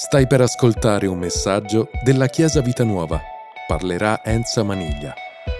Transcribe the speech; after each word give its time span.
Stai 0.00 0.28
per 0.28 0.40
ascoltare 0.40 1.08
un 1.08 1.18
messaggio 1.18 1.90
della 2.04 2.28
Chiesa 2.28 2.60
Vita 2.60 2.84
Nuova. 2.84 3.20
Parlerà 3.66 4.22
Enza 4.22 4.62
Maniglia. 4.62 5.12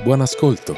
Buon 0.04 0.20
ascolto. 0.20 0.76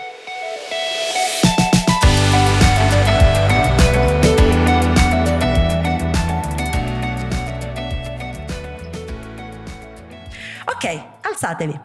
Ok, 10.64 11.04
alzatevi. 11.20 11.80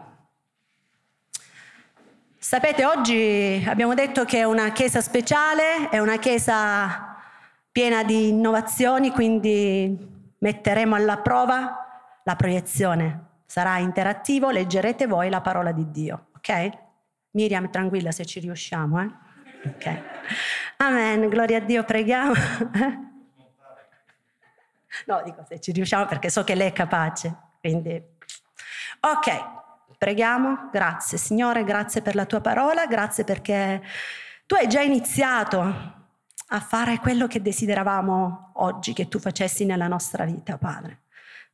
Sapete, 2.38 2.86
oggi 2.86 3.62
abbiamo 3.68 3.92
detto 3.92 4.24
che 4.24 4.38
è 4.38 4.44
una 4.44 4.72
chiesa 4.72 5.02
speciale, 5.02 5.90
è 5.90 5.98
una 5.98 6.18
chiesa 6.18 7.18
piena 7.70 8.02
di 8.02 8.28
innovazioni, 8.28 9.10
quindi 9.10 10.15
metteremo 10.38 10.94
alla 10.94 11.18
prova 11.18 11.86
la 12.24 12.36
proiezione. 12.36 13.24
Sarà 13.46 13.78
interattivo, 13.78 14.50
leggerete 14.50 15.06
voi 15.06 15.28
la 15.30 15.40
parola 15.40 15.72
di 15.72 15.90
Dio, 15.90 16.26
ok? 16.36 16.70
Miriam, 17.30 17.70
tranquilla 17.70 18.10
se 18.10 18.24
ci 18.24 18.40
riusciamo, 18.40 19.00
eh? 19.00 19.10
Ok. 19.68 20.02
Amen, 20.78 21.28
gloria 21.28 21.58
a 21.58 21.60
Dio, 21.60 21.84
preghiamo. 21.84 22.32
no, 25.06 25.22
dico 25.24 25.44
se 25.48 25.60
ci 25.60 25.70
riusciamo 25.72 26.06
perché 26.06 26.30
so 26.30 26.42
che 26.44 26.54
lei 26.54 26.68
è 26.68 26.72
capace, 26.72 27.36
quindi... 27.60 28.14
Ok, 29.00 29.96
preghiamo, 29.98 30.68
grazie 30.72 31.18
Signore, 31.18 31.62
grazie 31.62 32.02
per 32.02 32.16
la 32.16 32.26
tua 32.26 32.40
parola, 32.40 32.86
grazie 32.86 33.22
perché 33.22 33.82
tu 34.46 34.56
hai 34.56 34.66
già 34.66 34.80
iniziato 34.80 35.95
a 36.48 36.60
fare 36.60 36.98
quello 36.98 37.26
che 37.26 37.42
desideravamo 37.42 38.52
oggi 38.54 38.92
che 38.92 39.08
tu 39.08 39.18
facessi 39.18 39.64
nella 39.64 39.88
nostra 39.88 40.24
vita, 40.24 40.58
Padre. 40.58 41.00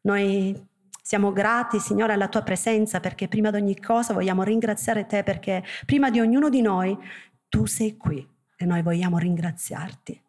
Noi 0.03 0.71
siamo 1.03 1.33
grati, 1.33 1.79
Signore, 1.79 2.13
alla 2.13 2.29
tua 2.29 2.43
presenza 2.43 3.01
perché 3.01 3.29
prima 3.29 3.51
di 3.51 3.57
ogni 3.57 3.81
cosa 3.81 4.13
vogliamo 4.13 4.43
ringraziare 4.43 5.07
te 5.07 5.23
perché 5.23 5.65
prima 5.87 6.11
di 6.11 6.21
ognuno 6.21 6.49
di 6.49 6.61
noi 6.61 6.97
tu 7.49 7.67
sei 7.67 7.97
qui 7.97 8.27
e 8.57 8.65
noi 8.65 8.83
vogliamo 8.83 9.19
ringraziarti 9.19 10.21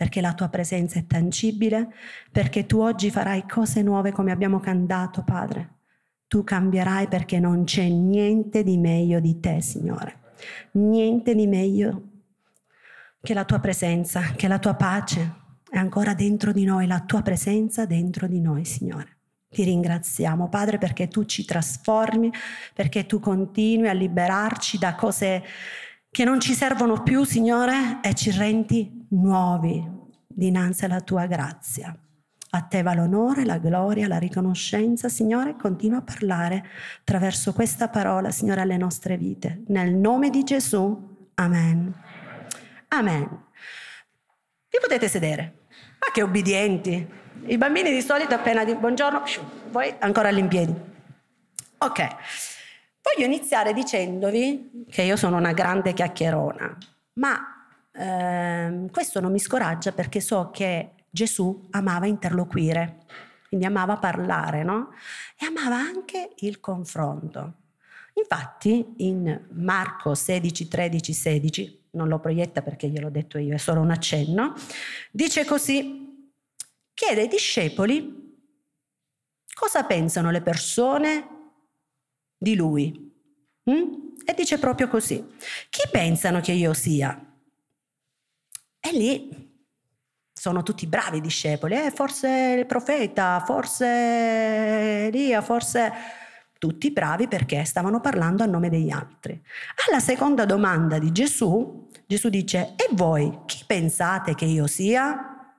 perché 0.00 0.22
la 0.22 0.32
tua 0.32 0.48
presenza 0.48 0.98
è 0.98 1.06
tangibile, 1.06 1.92
perché 2.32 2.64
tu 2.64 2.78
oggi 2.78 3.10
farai 3.10 3.46
cose 3.46 3.82
nuove 3.82 4.12
come 4.12 4.32
abbiamo 4.32 4.58
cantato, 4.58 5.22
Padre. 5.22 5.74
Tu 6.26 6.42
cambierai 6.42 7.06
perché 7.06 7.38
non 7.38 7.64
c'è 7.64 7.86
niente 7.86 8.62
di 8.62 8.78
meglio 8.78 9.20
di 9.20 9.40
te, 9.40 9.60
Signore. 9.60 10.20
Niente 10.72 11.34
di 11.34 11.46
meglio 11.46 12.09
che 13.22 13.34
la 13.34 13.44
tua 13.44 13.58
presenza, 13.58 14.20
che 14.34 14.48
la 14.48 14.58
tua 14.58 14.74
pace 14.74 15.34
è 15.68 15.78
ancora 15.78 16.14
dentro 16.14 16.52
di 16.52 16.64
noi, 16.64 16.86
la 16.86 17.00
tua 17.00 17.22
presenza 17.22 17.84
dentro 17.86 18.26
di 18.26 18.40
noi, 18.40 18.64
Signore. 18.64 19.18
Ti 19.48 19.64
ringraziamo, 19.64 20.48
Padre, 20.48 20.78
perché 20.78 21.08
tu 21.08 21.24
ci 21.24 21.44
trasformi, 21.44 22.32
perché 22.74 23.06
tu 23.06 23.20
continui 23.20 23.88
a 23.88 23.92
liberarci 23.92 24.78
da 24.78 24.94
cose 24.94 25.42
che 26.10 26.24
non 26.24 26.40
ci 26.40 26.54
servono 26.54 27.02
più, 27.02 27.24
Signore, 27.24 28.00
e 28.02 28.14
ci 28.14 28.30
rendi 28.30 29.06
nuovi 29.10 29.98
dinanzi 30.26 30.84
alla 30.84 31.00
tua 31.00 31.26
grazia. 31.26 31.94
A 32.52 32.60
te 32.62 32.82
va 32.82 32.94
l'onore, 32.94 33.44
la 33.44 33.58
gloria, 33.58 34.08
la 34.08 34.18
riconoscenza, 34.18 35.08
Signore, 35.08 35.56
continua 35.56 35.98
a 35.98 36.02
parlare 36.02 36.64
attraverso 37.00 37.52
questa 37.52 37.88
parola, 37.88 38.30
Signore, 38.30 38.62
alle 38.62 38.76
nostre 38.76 39.16
vite. 39.16 39.62
Nel 39.66 39.94
nome 39.94 40.30
di 40.30 40.42
Gesù, 40.42 41.08
Amen. 41.40 41.94
Amen. 42.92 43.46
Vi 44.68 44.78
potete 44.80 45.08
sedere. 45.08 45.66
Ma 46.00 46.10
che 46.12 46.22
obbedienti. 46.22 47.08
I 47.46 47.56
bambini 47.56 47.90
di 47.90 48.02
solito 48.02 48.34
appena 48.34 48.64
di 48.64 48.74
buongiorno, 48.74 49.22
poi 49.70 49.94
ancora 50.00 50.28
all'impiedi. 50.28 50.74
Ok. 51.78 52.08
Voglio 53.02 53.26
iniziare 53.26 53.72
dicendovi 53.72 54.86
che 54.90 55.02
io 55.02 55.16
sono 55.16 55.36
una 55.36 55.52
grande 55.52 55.92
chiacchierona, 55.92 56.76
ma 57.14 57.66
ehm, 57.92 58.90
questo 58.90 59.20
non 59.20 59.32
mi 59.32 59.38
scoraggia 59.38 59.92
perché 59.92 60.20
so 60.20 60.50
che 60.52 61.06
Gesù 61.08 61.68
amava 61.70 62.06
interloquire, 62.06 63.04
quindi 63.48 63.66
amava 63.66 63.96
parlare, 63.96 64.62
no? 64.62 64.90
E 65.38 65.46
amava 65.46 65.76
anche 65.76 66.34
il 66.38 66.60
confronto. 66.60 67.54
Infatti 68.14 68.94
in 68.98 69.46
Marco 69.52 70.14
16, 70.14 70.68
13, 70.68 71.12
16 71.12 71.79
non 71.92 72.08
lo 72.08 72.18
proietta 72.18 72.62
perché 72.62 72.88
gliel'ho 72.88 73.10
detto 73.10 73.38
io, 73.38 73.54
è 73.54 73.58
solo 73.58 73.80
un 73.80 73.90
accenno, 73.90 74.54
dice 75.10 75.44
così, 75.44 76.32
chiede 76.94 77.22
ai 77.22 77.28
discepoli 77.28 78.18
cosa 79.54 79.84
pensano 79.84 80.30
le 80.30 80.40
persone 80.40 81.28
di 82.38 82.54
lui. 82.54 83.12
Mm? 83.70 84.08
E 84.24 84.34
dice 84.34 84.58
proprio 84.58 84.88
così, 84.88 85.22
chi 85.68 85.88
pensano 85.90 86.40
che 86.40 86.52
io 86.52 86.72
sia? 86.72 87.18
E 88.80 88.92
lì 88.92 89.48
sono 90.32 90.62
tutti 90.62 90.86
bravi 90.86 91.20
discepoli, 91.20 91.74
eh, 91.74 91.90
forse 91.90 92.56
il 92.58 92.64
profeta, 92.64 93.42
forse 93.44 95.06
Elia, 95.08 95.42
forse 95.42 95.92
tutti 96.60 96.92
bravi 96.92 97.26
perché 97.26 97.64
stavano 97.64 98.00
parlando 98.00 98.42
a 98.42 98.46
nome 98.46 98.68
degli 98.68 98.90
altri. 98.90 99.42
Alla 99.88 99.98
seconda 99.98 100.44
domanda 100.44 100.98
di 100.98 101.10
Gesù, 101.10 101.88
Gesù 102.06 102.28
dice, 102.28 102.74
e 102.76 102.90
voi 102.92 103.40
chi 103.46 103.64
pensate 103.66 104.34
che 104.34 104.44
io 104.44 104.66
sia? 104.66 105.54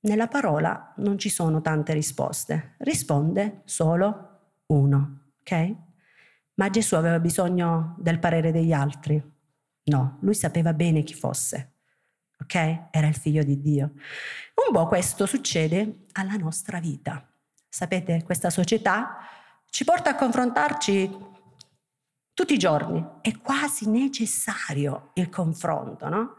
Nella 0.00 0.26
parola 0.26 0.92
non 0.96 1.18
ci 1.18 1.28
sono 1.28 1.60
tante 1.60 1.92
risposte, 1.92 2.74
risponde 2.78 3.62
solo 3.64 4.56
uno, 4.66 5.34
ok? 5.38 5.74
Ma 6.54 6.68
Gesù 6.68 6.96
aveva 6.96 7.20
bisogno 7.20 7.94
del 8.00 8.18
parere 8.18 8.50
degli 8.50 8.72
altri? 8.72 9.22
No, 9.84 10.18
lui 10.22 10.34
sapeva 10.34 10.72
bene 10.72 11.04
chi 11.04 11.14
fosse, 11.14 11.74
ok? 12.40 12.88
Era 12.90 13.06
il 13.06 13.14
figlio 13.14 13.44
di 13.44 13.60
Dio. 13.60 13.92
Un 14.66 14.72
po' 14.72 14.88
questo 14.88 15.26
succede 15.26 16.06
alla 16.12 16.34
nostra 16.34 16.80
vita. 16.80 17.24
Sapete, 17.74 18.22
questa 18.22 18.50
società 18.50 19.16
ci 19.70 19.84
porta 19.84 20.10
a 20.10 20.14
confrontarci 20.14 21.18
tutti 22.34 22.52
i 22.52 22.58
giorni. 22.58 23.02
È 23.22 23.34
quasi 23.38 23.88
necessario 23.88 25.12
il 25.14 25.30
confronto, 25.30 26.06
no? 26.10 26.36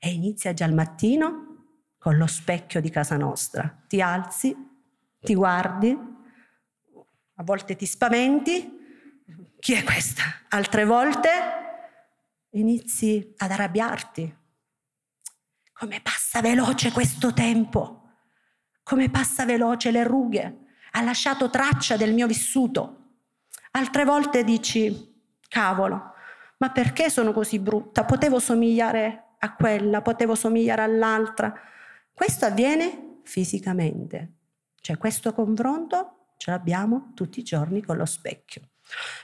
E 0.00 0.10
inizia 0.10 0.52
già 0.52 0.64
al 0.64 0.74
mattino 0.74 1.66
con 1.96 2.16
lo 2.16 2.26
specchio 2.26 2.80
di 2.80 2.90
casa 2.90 3.16
nostra. 3.16 3.84
Ti 3.86 4.02
alzi, 4.02 4.52
ti 5.20 5.36
guardi, 5.36 5.96
a 7.36 7.42
volte 7.44 7.76
ti 7.76 7.86
spaventi. 7.86 9.22
Chi 9.60 9.74
è 9.74 9.84
questa? 9.84 10.24
Altre 10.48 10.84
volte 10.84 11.30
inizi 12.50 13.32
ad 13.36 13.52
arrabbiarti. 13.52 14.38
Come 15.72 16.00
passa 16.00 16.40
veloce 16.40 16.90
questo 16.90 17.32
tempo? 17.32 18.00
Come 18.82 19.08
passa 19.08 19.44
veloce 19.44 19.92
le 19.92 20.02
rughe? 20.02 20.62
Ha 20.96 21.02
lasciato 21.02 21.50
traccia 21.50 21.96
del 21.96 22.12
mio 22.12 22.26
vissuto. 22.26 22.98
Altre 23.72 24.04
volte 24.04 24.44
dici, 24.44 25.12
cavolo, 25.48 26.12
ma 26.58 26.70
perché 26.70 27.10
sono 27.10 27.32
così 27.32 27.58
brutta? 27.58 28.04
Potevo 28.04 28.38
somigliare 28.38 29.34
a 29.38 29.54
quella, 29.54 30.02
potevo 30.02 30.34
somigliare 30.34 30.82
all'altra. 30.82 31.52
Questo 32.12 32.44
avviene 32.44 33.20
fisicamente, 33.24 34.34
cioè 34.80 34.96
questo 34.96 35.32
confronto 35.32 36.28
ce 36.36 36.50
l'abbiamo 36.50 37.10
tutti 37.14 37.40
i 37.40 37.42
giorni 37.42 37.82
con 37.82 37.96
lo 37.96 38.06
specchio. 38.06 38.62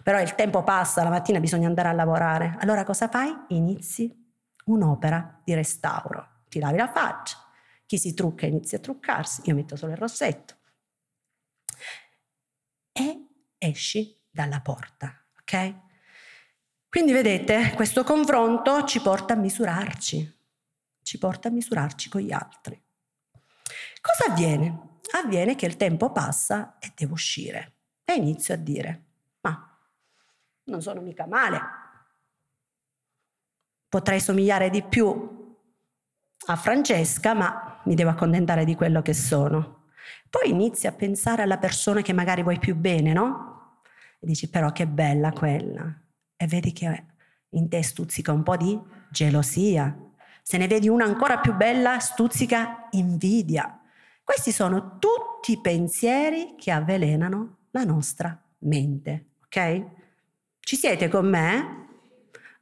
Però 0.02 0.20
il 0.20 0.34
tempo 0.34 0.64
passa, 0.64 1.04
la 1.04 1.10
mattina 1.10 1.38
bisogna 1.38 1.68
andare 1.68 1.88
a 1.88 1.92
lavorare. 1.92 2.56
Allora 2.60 2.82
cosa 2.82 3.08
fai? 3.08 3.32
Inizi 3.48 4.12
un'opera 4.64 5.40
di 5.44 5.54
restauro. 5.54 6.42
Ti 6.48 6.58
lavi 6.58 6.78
la 6.78 6.88
faccia, 6.88 7.36
chi 7.86 7.96
si 7.96 8.12
trucca 8.12 8.46
inizia 8.46 8.78
a 8.78 8.80
truccarsi, 8.80 9.42
io 9.44 9.54
metto 9.54 9.76
solo 9.76 9.92
il 9.92 9.98
rossetto, 9.98 10.56
e 12.92 13.26
esci 13.58 14.18
dalla 14.30 14.60
porta, 14.60 15.24
ok? 15.40 15.74
Quindi 16.88 17.12
vedete, 17.12 17.72
questo 17.74 18.02
confronto 18.02 18.84
ci 18.84 19.00
porta 19.00 19.34
a 19.34 19.36
misurarci, 19.36 20.38
ci 21.02 21.18
porta 21.18 21.48
a 21.48 21.52
misurarci 21.52 22.08
con 22.08 22.20
gli 22.20 22.32
altri. 22.32 22.80
Cosa 24.00 24.32
avviene? 24.32 24.98
Avviene 25.12 25.54
che 25.54 25.66
il 25.66 25.76
tempo 25.76 26.10
passa 26.10 26.78
e 26.78 26.92
devo 26.94 27.14
uscire 27.14 27.74
e 28.04 28.14
inizio 28.14 28.54
a 28.54 28.56
dire, 28.56 29.04
ma 29.42 29.78
non 30.64 30.82
sono 30.82 31.00
mica 31.00 31.26
male, 31.26 31.60
potrei 33.88 34.20
somigliare 34.20 34.70
di 34.70 34.82
più 34.82 35.38
a 36.46 36.56
Francesca, 36.56 37.34
ma 37.34 37.80
mi 37.84 37.94
devo 37.94 38.10
accontentare 38.10 38.64
di 38.64 38.74
quello 38.74 39.02
che 39.02 39.14
sono. 39.14 39.79
Poi 40.28 40.50
inizi 40.50 40.86
a 40.86 40.92
pensare 40.92 41.42
alla 41.42 41.58
persona 41.58 42.02
che 42.02 42.12
magari 42.12 42.42
vuoi 42.42 42.58
più 42.58 42.74
bene, 42.76 43.12
no? 43.12 43.80
E 44.18 44.26
dici 44.26 44.48
però 44.48 44.70
che 44.72 44.86
bella 44.86 45.32
quella. 45.32 45.92
E 46.36 46.46
vedi 46.46 46.72
che 46.72 47.04
in 47.50 47.68
te 47.68 47.82
stuzzica 47.82 48.32
un 48.32 48.42
po' 48.42 48.56
di 48.56 48.78
gelosia. 49.10 49.96
Se 50.42 50.56
ne 50.56 50.66
vedi 50.66 50.88
una 50.88 51.04
ancora 51.04 51.38
più 51.38 51.54
bella, 51.54 51.98
stuzzica 51.98 52.88
invidia. 52.90 53.80
Questi 54.22 54.52
sono 54.52 54.98
tutti 54.98 55.60
pensieri 55.60 56.54
che 56.56 56.70
avvelenano 56.70 57.56
la 57.70 57.84
nostra 57.84 58.40
mente, 58.58 59.32
ok? 59.44 59.84
Ci 60.60 60.76
siete 60.76 61.08
con 61.08 61.28
me? 61.28 61.78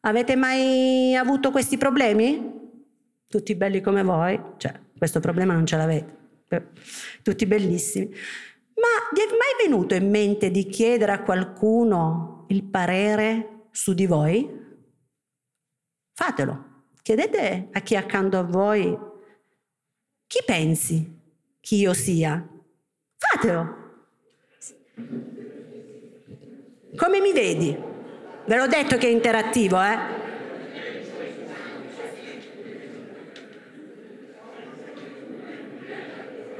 Avete 0.00 0.37
mai 0.37 1.14
avuto 1.14 1.50
questi 1.50 1.76
problemi? 1.76 2.56
Tutti 3.26 3.55
belli 3.55 3.81
come 3.81 4.02
voi? 4.02 4.41
Cioè, 4.56 4.81
questo 4.96 5.20
problema 5.20 5.52
non 5.52 5.67
ce 5.67 5.76
l'avete. 5.76 6.18
Tutti 7.23 7.47
bellissimi. 7.47 8.06
Ma 8.06 9.09
vi 9.12 9.21
è 9.21 9.27
mai 9.27 9.67
venuto 9.67 9.95
in 9.95 10.09
mente 10.09 10.50
di 10.50 10.67
chiedere 10.67 11.12
a 11.12 11.23
qualcuno 11.23 12.47
il 12.49 12.65
parere 12.65 13.67
su 13.71 13.93
di 13.93 14.06
voi? 14.06 14.49
Fatelo. 16.15 16.67
Chiedete 17.03 17.69
a 17.73 17.81
chi 17.81 17.95
è 17.95 17.97
accanto 17.97 18.39
a 18.39 18.43
voi 18.43 18.97
chi 20.27 20.43
pensi 20.45 21.21
che 21.61 21.75
io 21.75 21.95
sia. 21.95 22.47
Fatelo. 23.17 23.77
Come 26.97 27.21
mi 27.21 27.33
vedi? 27.33 27.77
Ve 28.47 28.56
l'ho 28.56 28.67
detto 28.67 28.97
che 28.97 29.06
è 29.06 29.11
interattivo, 29.11 29.81
eh? 29.81 30.19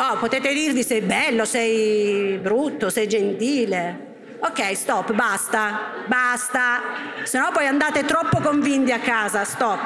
Oh, 0.00 0.16
potete 0.16 0.52
dirvi 0.52 0.84
sei 0.84 1.00
bello, 1.00 1.44
sei 1.44 2.38
brutto, 2.38 2.88
sei 2.88 3.08
gentile. 3.08 4.36
Ok, 4.38 4.76
stop, 4.76 5.12
basta, 5.12 6.04
basta. 6.06 6.80
Se 7.24 7.36
no 7.36 7.50
poi 7.52 7.66
andate 7.66 8.04
troppo 8.04 8.38
convinti 8.38 8.92
a 8.92 9.00
casa. 9.00 9.42
Stop, 9.42 9.80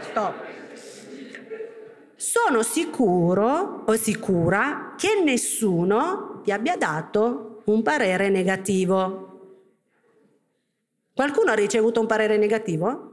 stop. 0.00 0.34
Sono 2.16 2.62
sicuro 2.62 3.82
o 3.84 3.94
sicura 3.96 4.94
che 4.96 5.20
nessuno 5.22 6.40
vi 6.42 6.50
abbia 6.50 6.78
dato 6.78 7.60
un 7.64 7.82
parere 7.82 8.30
negativo. 8.30 9.28
Qualcuno 11.14 11.50
ha 11.50 11.54
ricevuto 11.54 12.00
un 12.00 12.06
parere 12.06 12.38
negativo? 12.38 13.10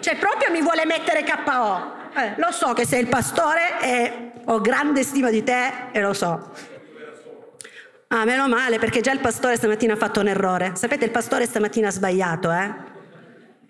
Cioè 0.00 0.16
proprio 0.16 0.50
mi 0.50 0.60
vuole 0.60 0.84
mettere 0.84 1.24
KO. 1.24 1.97
Eh, 2.18 2.34
lo 2.36 2.50
so 2.50 2.72
che 2.72 2.84
sei 2.84 3.00
il 3.00 3.08
pastore 3.08 3.80
e 3.80 4.32
ho 4.44 4.60
grande 4.60 5.04
stima 5.04 5.30
di 5.30 5.44
te 5.44 5.90
e 5.92 6.00
lo 6.00 6.12
so. 6.12 6.50
Ah, 8.08 8.24
meno 8.24 8.48
male, 8.48 8.78
perché 8.78 9.00
già 9.00 9.12
il 9.12 9.20
pastore 9.20 9.56
stamattina 9.56 9.92
ha 9.92 9.96
fatto 9.96 10.18
un 10.18 10.26
errore. 10.26 10.72
Sapete, 10.74 11.04
il 11.04 11.12
pastore 11.12 11.46
stamattina 11.46 11.88
ha 11.88 11.90
sbagliato, 11.92 12.50
eh? 12.50 12.74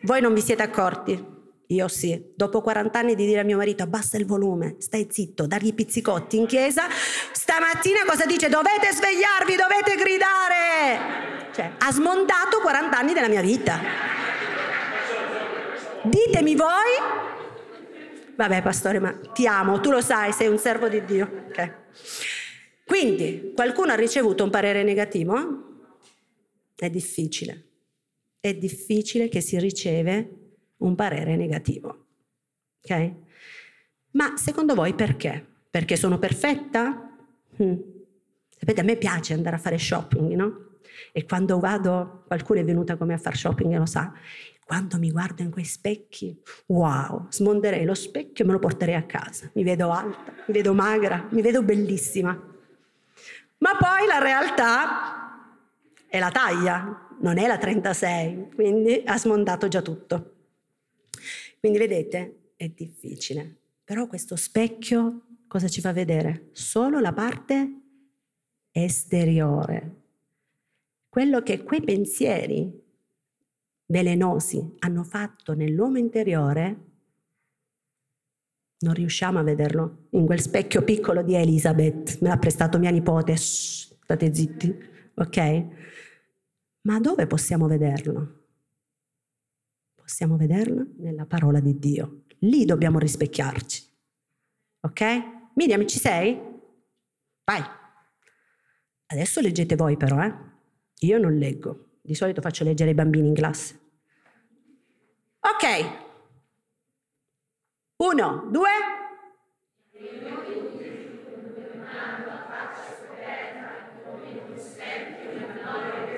Voi 0.02 0.22
non 0.22 0.32
vi 0.32 0.40
siete 0.40 0.62
accorti? 0.62 1.36
Io 1.66 1.88
sì. 1.88 2.32
Dopo 2.34 2.62
40 2.62 2.98
anni 2.98 3.14
di 3.14 3.26
dire 3.26 3.40
a 3.40 3.44
mio 3.44 3.58
marito 3.58 3.82
abbassa 3.82 4.16
il 4.16 4.24
volume, 4.24 4.76
stai 4.78 5.08
zitto, 5.10 5.46
dargli 5.46 5.74
pizzicotti 5.74 6.38
in 6.38 6.46
chiesa, 6.46 6.84
stamattina 7.32 7.98
cosa 8.06 8.24
dice? 8.24 8.48
Dovete 8.48 8.92
svegliarvi, 8.92 9.56
dovete 9.56 9.94
gridare! 9.96 11.50
Cioè, 11.52 11.72
ha 11.76 11.92
smontato 11.92 12.60
40 12.62 12.96
anni 12.96 13.12
della 13.12 13.28
mia 13.28 13.42
vita. 13.42 13.78
Ditemi 16.02 16.54
voi 16.54 17.27
Vabbè, 18.38 18.62
pastore, 18.62 19.00
ma 19.00 19.12
ti 19.32 19.49
amo, 19.49 19.81
tu 19.81 19.90
lo 19.90 20.00
sai, 20.00 20.32
sei 20.32 20.46
un 20.46 20.58
servo 20.58 20.88
di 20.88 21.05
Dio. 21.05 21.46
Okay. 21.49 21.73
Quindi, 22.87 23.50
qualcuno 23.52 23.90
ha 23.90 23.96
ricevuto 23.96 24.44
un 24.44 24.50
parere 24.50 24.85
negativo? 24.85 25.88
È 26.76 26.88
difficile. 26.88 27.64
È 28.38 28.55
difficile 28.55 29.29
che 29.29 29.40
si 29.40 29.58
riceve 29.58 30.31
un 30.76 30.94
parere 30.94 31.35
negativo. 31.35 32.06
Ok? 32.81 33.12
Ma 34.12 34.37
secondo 34.37 34.76
voi 34.76 34.94
perché? 34.94 35.44
Perché 35.69 35.96
sono 35.96 36.20
perfetta? 36.20 37.19
Hmm. 37.61 37.75
Sapete, 38.56 38.81
a 38.81 38.84
me 38.84 38.94
piace 38.94 39.34
andare 39.34 39.56
a 39.56 39.58
fare 39.58 39.79
shopping, 39.79 40.34
no? 40.34 40.79
E 41.12 41.25
quando 41.25 41.58
vado, 41.58 42.23
qualcuno 42.29 42.61
è 42.61 42.64
venuta 42.64 42.96
come 42.96 43.14
a 43.14 43.19
fare 43.19 43.37
shopping 43.37 43.73
e 43.73 43.79
lo 43.79 43.87
sa, 43.87 44.12
quando 44.69 44.99
mi 44.99 45.11
guardo 45.11 45.41
in 45.41 45.50
quei 45.50 45.65
specchi, 45.65 46.38
wow, 46.67 47.29
smonderei 47.31 47.87
lo 47.87 47.94
specchio 47.94 48.44
e 48.44 48.47
me 48.47 48.53
lo 48.53 48.59
porterei 48.59 48.97
a 48.97 49.05
casa. 49.05 49.50
Mi 49.55 49.62
vedo 49.62 49.91
alta, 49.91 50.31
mi 50.47 50.53
vedo 50.53 50.75
magra, 50.75 51.26
mi 51.31 51.41
vedo 51.41 51.62
bellissima. 51.62 52.32
Ma 52.32 53.70
poi 53.79 54.06
la 54.06 54.19
realtà 54.19 55.56
è 56.06 56.19
la 56.19 56.31
taglia, 56.31 57.09
non 57.20 57.38
è 57.38 57.47
la 57.47 57.56
36, 57.56 58.50
quindi 58.55 59.03
ha 59.06 59.17
smontato 59.17 59.69
già 59.69 59.81
tutto. 59.81 60.35
Quindi 61.59 61.79
vedete, 61.79 62.50
è 62.55 62.69
difficile. 62.69 63.61
Però 63.82 64.06
questo 64.06 64.37
specchio 64.37 65.29
cosa 65.47 65.69
ci 65.69 65.81
fa 65.81 65.94
vedere? 65.94 66.50
Solo 66.53 67.00
la 67.00 67.15
parte 67.15 67.73
esteriore. 68.70 69.94
Quello 71.09 71.41
che 71.41 71.62
quei 71.62 71.81
pensieri 71.81 72.87
velenosi 73.90 74.76
hanno 74.81 75.02
fatto 75.02 75.55
nell'uomo 75.55 75.99
interiore, 75.99 76.87
non 78.81 78.94
riusciamo 78.94 79.38
a 79.38 79.43
vederlo. 79.43 80.06
In 80.11 80.26
quel 80.26 80.40
specchio 80.40 80.82
piccolo 80.85 81.23
di 81.23 81.35
Elisabeth, 81.35 82.20
me 82.20 82.29
l'ha 82.29 82.38
prestato 82.38 82.79
mia 82.79 82.90
nipote, 82.90 83.37
Shh, 83.37 83.96
state 84.02 84.35
zitti, 84.35 84.76
ok? 85.14 85.67
Ma 86.82 87.00
dove 87.00 87.26
possiamo 87.26 87.67
vederlo? 87.67 88.37
Possiamo 89.94 90.37
vederlo 90.37 90.87
nella 90.99 91.26
parola 91.26 91.61
di 91.61 91.79
Dio. 91.79 92.23
Lì 92.41 92.64
dobbiamo 92.64 92.99
rispecchiarci. 92.99 93.84
Ok? 94.81 95.02
Miriam, 95.55 95.87
ci 95.87 95.99
sei? 95.99 96.38
Vai. 97.44 97.62
Adesso 99.06 99.41
leggete 99.41 99.75
voi 99.75 99.96
però, 99.96 100.23
eh? 100.23 100.34
Io 101.00 101.19
non 101.19 101.34
leggo. 101.34 101.99
Di 102.00 102.14
solito 102.14 102.41
faccio 102.41 102.64
leggere 102.64 102.91
ai 102.91 102.94
bambini 102.94 103.29
in 103.29 103.34
classe. 103.34 103.77
Ok. 105.54 105.64
Uno, 107.96 108.48
due. 108.50 108.70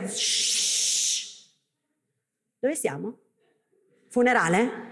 Shhh. 0.06 1.48
Dove 2.58 2.74
siamo? 2.74 3.18
Funerale? 4.08 4.88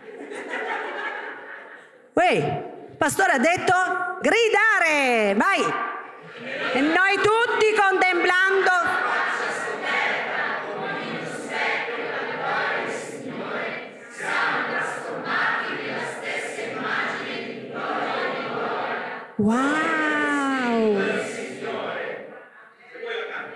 Uè, 2.15 2.95
pastore 2.97 3.33
ha 3.33 3.39
detto 3.39 3.75
gridare, 4.21 5.35
vai! 5.35 5.61
E 6.75 6.81
noi 6.81 7.17
tutti 7.17 7.48
Wow! 19.39 20.99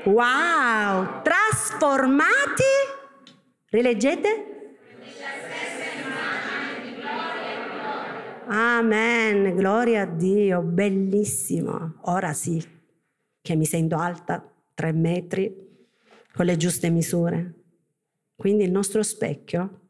Wow! 0.04 1.22
Trasformati? 1.22 2.62
Rileggete? 3.68 4.50
Amen, 8.46 9.56
gloria 9.56 10.02
a 10.02 10.06
Dio, 10.06 10.62
bellissimo. 10.62 11.96
Ora 12.02 12.32
sì, 12.32 12.64
che 13.40 13.56
mi 13.56 13.64
sento 13.64 13.96
alta, 13.96 14.48
tre 14.74 14.92
metri, 14.92 15.88
con 16.32 16.46
le 16.46 16.56
giuste 16.56 16.90
misure. 16.90 17.54
Quindi 18.36 18.62
il 18.62 18.70
nostro 18.70 19.02
specchio 19.02 19.80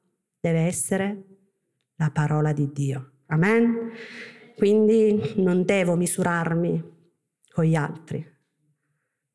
deve 0.41 0.61
essere 0.61 1.23
la 1.97 2.11
parola 2.11 2.55
di 2.55 2.73
Dio. 2.73 3.11
Amen. 3.27 3.93
Quindi 4.57 5.35
non 5.37 5.65
devo 5.65 5.97
misurarmi 5.97 6.91
con 7.51 7.65
gli 7.65 7.75
altri. 7.75 8.25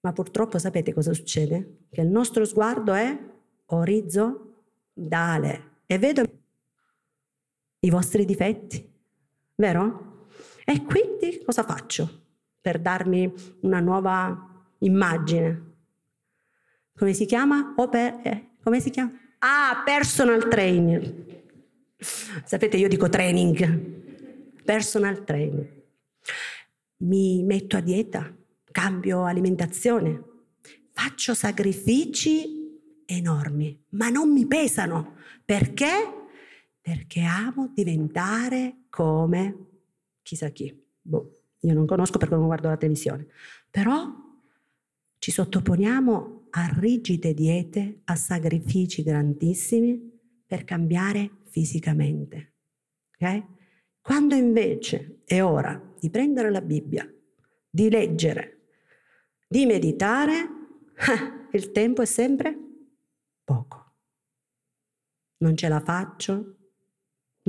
Ma 0.01 0.13
purtroppo 0.13 0.57
sapete 0.57 0.93
cosa 0.93 1.13
succede? 1.13 1.85
Che 1.89 2.01
il 2.01 2.07
nostro 2.07 2.45
sguardo 2.45 2.93
è 2.93 3.17
orizzontale 3.65 5.71
e 5.85 5.97
vedo 5.97 6.23
i 7.79 7.89
vostri 7.89 8.25
difetti, 8.25 8.89
vero? 9.55 10.25
E 10.63 10.83
quindi 10.83 11.41
cosa 11.43 11.63
faccio 11.63 12.25
per 12.61 12.79
darmi 12.79 13.31
una 13.61 13.79
nuova 13.79 14.65
immagine? 14.79 15.65
Come 16.95 17.13
si 17.13 17.25
chiama? 17.25 17.73
Per, 17.75 18.19
eh, 18.23 18.49
come 18.63 18.79
si 18.79 18.89
chiama? 18.89 19.11
Ah, 19.39 19.83
personal 19.85 20.47
trainer. 20.47 21.25
Sapete, 21.97 22.77
io 22.77 22.87
dico 22.87 23.09
training, 23.09 23.96
personal 24.67 25.23
trainer. 25.23 25.65
Mi 26.97 27.41
metto 27.43 27.77
a 27.77 27.79
dieta, 27.79 28.35
cambio 28.69 29.23
alimentazione, 29.23 30.21
faccio 30.91 31.33
sacrifici 31.33 32.77
enormi, 33.05 33.85
ma 33.91 34.09
non 34.09 34.33
mi 34.33 34.45
pesano. 34.45 35.15
Perché? 35.45 35.87
Perché 36.81 37.21
amo 37.21 37.71
diventare 37.73 38.87
come 38.89 39.67
chissà 40.21 40.49
chi. 40.49 40.77
Boh, 41.01 41.31
io 41.59 41.73
non 41.73 41.85
conosco 41.85 42.17
perché 42.17 42.35
non 42.35 42.47
guardo 42.47 42.67
la 42.67 42.75
televisione. 42.75 43.27
Però 43.71 44.13
ci 45.17 45.31
sottoponiamo 45.31 46.47
a 46.49 46.75
rigide 46.77 47.33
diete, 47.33 48.01
a 48.03 48.17
sacrifici 48.17 49.01
grandissimi 49.01 50.11
per 50.45 50.65
cambiare 50.65 51.37
fisicamente. 51.45 52.55
Okay? 53.15 53.55
Quando 54.07 54.35
invece 54.35 55.23
è 55.25 55.43
ora 55.43 55.77
di 55.99 56.09
prendere 56.09 56.49
la 56.49 56.61
Bibbia, 56.61 57.05
di 57.69 57.89
leggere, 57.89 58.69
di 59.45 59.65
meditare, 59.65 60.47
il 61.51 61.71
tempo 61.73 62.03
è 62.03 62.05
sempre 62.05 62.57
poco. 63.43 63.95
Non 65.39 65.57
ce 65.57 65.67
la 65.67 65.81
faccio, 65.81 66.55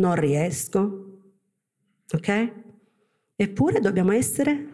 non 0.00 0.16
riesco, 0.16 1.36
ok? 2.12 2.54
Eppure 3.36 3.78
dobbiamo 3.78 4.10
essere 4.10 4.68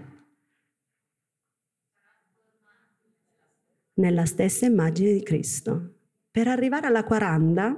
nella 3.93 4.25
stessa 4.25 4.65
immagine 4.65 5.13
di 5.13 5.23
Cristo. 5.23 5.97
Per 6.31 6.49
arrivare 6.49 6.87
alla 6.87 7.05
40 7.05 7.77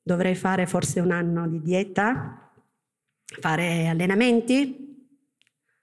dovrei 0.00 0.34
fare 0.34 0.66
forse 0.66 1.00
un 1.00 1.10
anno 1.10 1.46
di 1.46 1.60
dieta, 1.60 2.40
fare 3.40 3.88
allenamenti 3.88 5.08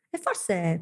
e 0.09 0.17
forse 0.17 0.81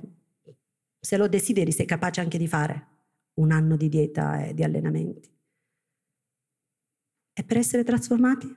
se 0.99 1.17
lo 1.17 1.27
desideri 1.27 1.71
sei 1.71 1.85
capace 1.85 2.21
anche 2.21 2.37
di 2.37 2.47
fare 2.47 2.87
un 3.35 3.51
anno 3.51 3.75
di 3.75 3.89
dieta 3.89 4.45
e 4.45 4.53
di 4.53 4.63
allenamenti. 4.63 5.29
E 7.33 7.43
per 7.43 7.57
essere 7.57 7.83
trasformati? 7.83 8.55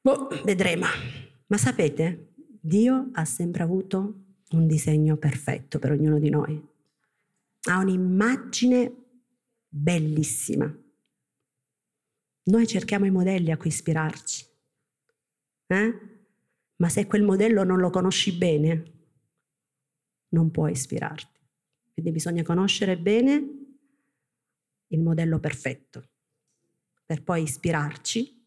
Boh, 0.00 0.28
vedremo. 0.44 0.86
Ma 1.48 1.56
sapete, 1.56 2.34
Dio 2.60 3.10
ha 3.12 3.24
sempre 3.24 3.62
avuto 3.62 4.24
un 4.50 4.66
disegno 4.66 5.16
perfetto 5.16 5.78
per 5.78 5.90
ognuno 5.90 6.18
di 6.18 6.30
noi. 6.30 6.64
Ha 7.68 7.78
un'immagine 7.78 8.94
bellissima. 9.68 10.72
Noi 12.44 12.66
cerchiamo 12.68 13.06
i 13.06 13.10
modelli 13.10 13.50
a 13.50 13.56
cui 13.56 13.68
ispirarci. 13.68 14.45
Eh? 15.66 16.00
Ma 16.76 16.88
se 16.88 17.06
quel 17.06 17.22
modello 17.22 17.64
non 17.64 17.78
lo 17.78 17.90
conosci 17.90 18.36
bene, 18.36 18.92
non 20.28 20.50
puoi 20.50 20.72
ispirarti. 20.72 21.40
Quindi 21.92 22.12
bisogna 22.12 22.42
conoscere 22.42 22.98
bene 22.98 23.66
il 24.88 25.00
modello 25.00 25.40
perfetto 25.40 26.10
per 27.04 27.22
poi 27.22 27.42
ispirarci 27.42 28.46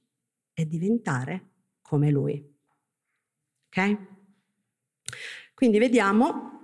e 0.54 0.68
diventare 0.68 1.50
come 1.82 2.12
lui. 2.12 2.58
Ok? 3.68 3.98
Quindi 5.54 5.80
vediamo 5.80 6.60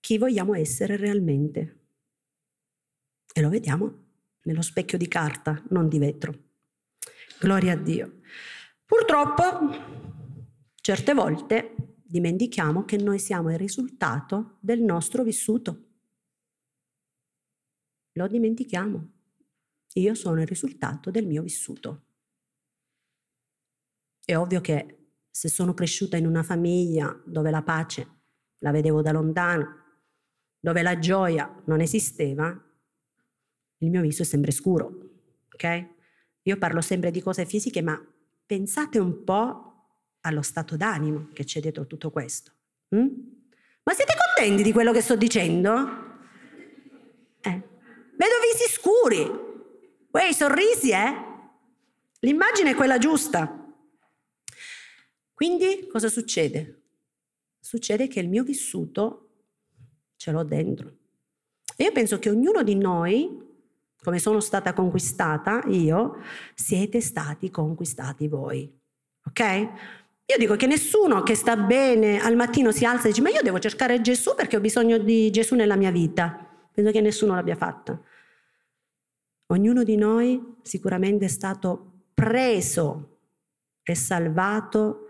chi 0.00 0.18
vogliamo 0.18 0.54
essere 0.54 0.96
realmente. 0.96 1.80
E 3.32 3.40
lo 3.40 3.48
vediamo 3.48 4.04
nello 4.42 4.62
specchio 4.62 4.96
di 4.96 5.08
carta, 5.08 5.62
non 5.70 5.88
di 5.88 5.98
vetro. 5.98 6.44
Gloria 7.38 7.72
a 7.72 7.76
Dio. 7.76 8.20
Purtroppo, 8.86 9.42
certe 10.76 11.12
volte 11.12 11.96
dimentichiamo 12.04 12.84
che 12.84 12.96
noi 12.96 13.18
siamo 13.18 13.50
il 13.50 13.58
risultato 13.58 14.58
del 14.60 14.80
nostro 14.80 15.24
vissuto. 15.24 15.86
Lo 18.12 18.28
dimentichiamo. 18.28 19.12
Io 19.94 20.14
sono 20.14 20.40
il 20.40 20.46
risultato 20.46 21.10
del 21.10 21.26
mio 21.26 21.42
vissuto. 21.42 22.04
È 24.24 24.36
ovvio 24.36 24.60
che 24.60 25.08
se 25.30 25.48
sono 25.48 25.74
cresciuta 25.74 26.16
in 26.16 26.26
una 26.26 26.44
famiglia 26.44 27.20
dove 27.26 27.50
la 27.50 27.62
pace 27.62 28.20
la 28.58 28.70
vedevo 28.70 29.02
da 29.02 29.10
lontano, 29.10 29.66
dove 30.60 30.82
la 30.82 30.96
gioia 31.00 31.60
non 31.66 31.80
esisteva, 31.80 32.46
il 33.78 33.90
mio 33.90 34.00
viso 34.00 34.22
è 34.22 34.24
sempre 34.24 34.52
scuro, 34.52 35.10
ok? 35.52 35.94
Io 36.42 36.56
parlo 36.56 36.80
sempre 36.80 37.10
di 37.10 37.20
cose 37.20 37.44
fisiche, 37.44 37.82
ma 37.82 38.00
pensate 38.46 38.98
un 38.98 39.24
po' 39.24 39.66
allo 40.20 40.42
stato 40.42 40.76
d'animo 40.76 41.28
che 41.32 41.44
c'è 41.44 41.60
dietro 41.60 41.86
tutto 41.86 42.10
questo. 42.10 42.52
Mm? 42.94 43.08
Ma 43.82 43.92
siete 43.92 44.14
contenti 44.34 44.62
di 44.62 44.72
quello 44.72 44.92
che 44.92 45.00
sto 45.00 45.16
dicendo? 45.16 45.70
Eh. 47.40 47.62
Vedo 48.16 48.34
visi 48.52 48.70
scuri, 48.70 49.30
quei 50.10 50.32
sorrisi, 50.32 50.90
eh? 50.90 51.24
L'immagine 52.20 52.70
è 52.70 52.74
quella 52.74 52.98
giusta. 52.98 53.64
Quindi 55.32 55.86
cosa 55.88 56.08
succede? 56.08 56.82
Succede 57.60 58.08
che 58.08 58.20
il 58.20 58.28
mio 58.28 58.42
vissuto 58.42 59.28
ce 60.16 60.30
l'ho 60.30 60.42
dentro. 60.42 60.96
E 61.76 61.84
io 61.84 61.92
penso 61.92 62.18
che 62.18 62.30
ognuno 62.30 62.62
di 62.62 62.74
noi, 62.74 63.45
come 64.06 64.20
sono 64.20 64.38
stata 64.38 64.72
conquistata 64.72 65.64
io, 65.66 66.18
siete 66.54 67.00
stati 67.00 67.50
conquistati 67.50 68.28
voi. 68.28 68.72
Ok? 69.26 69.40
Io 69.40 70.38
dico 70.38 70.54
che 70.54 70.68
nessuno 70.68 71.24
che 71.24 71.34
sta 71.34 71.56
bene 71.56 72.20
al 72.20 72.36
mattino 72.36 72.70
si 72.70 72.84
alza 72.84 73.06
e 73.06 73.08
dice 73.08 73.20
ma 73.20 73.30
io 73.30 73.42
devo 73.42 73.58
cercare 73.58 74.00
Gesù 74.00 74.36
perché 74.36 74.54
ho 74.54 74.60
bisogno 74.60 74.98
di 74.98 75.28
Gesù 75.32 75.56
nella 75.56 75.74
mia 75.74 75.90
vita. 75.90 76.38
Penso 76.72 76.92
che 76.92 77.00
nessuno 77.00 77.34
l'abbia 77.34 77.56
fatto. 77.56 78.04
Ognuno 79.46 79.82
di 79.82 79.96
noi 79.96 80.54
sicuramente 80.62 81.24
è 81.24 81.28
stato 81.28 82.04
preso 82.14 83.18
e 83.82 83.96
salvato 83.96 85.00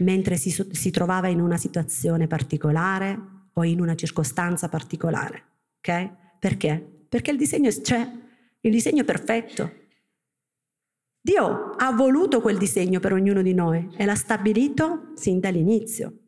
mentre 0.00 0.36
si, 0.36 0.50
si 0.50 0.90
trovava 0.90 1.28
in 1.28 1.40
una 1.40 1.56
situazione 1.56 2.26
particolare, 2.26 3.36
o 3.54 3.64
in 3.64 3.80
una 3.80 3.94
circostanza 3.94 4.68
particolare. 4.68 5.44
Ok? 5.78 6.10
Perché? 6.38 6.97
Perché 7.08 7.30
il 7.30 7.36
disegno 7.36 7.70
c'è, 7.70 8.12
il 8.60 8.70
disegno 8.70 9.02
è 9.02 9.04
perfetto. 9.04 9.86
Dio 11.20 11.70
ha 11.70 11.92
voluto 11.92 12.40
quel 12.40 12.58
disegno 12.58 13.00
per 13.00 13.12
ognuno 13.12 13.42
di 13.42 13.54
noi 13.54 13.88
e 13.96 14.04
l'ha 14.04 14.14
stabilito 14.14 15.12
sin 15.14 15.40
dall'inizio. 15.40 16.18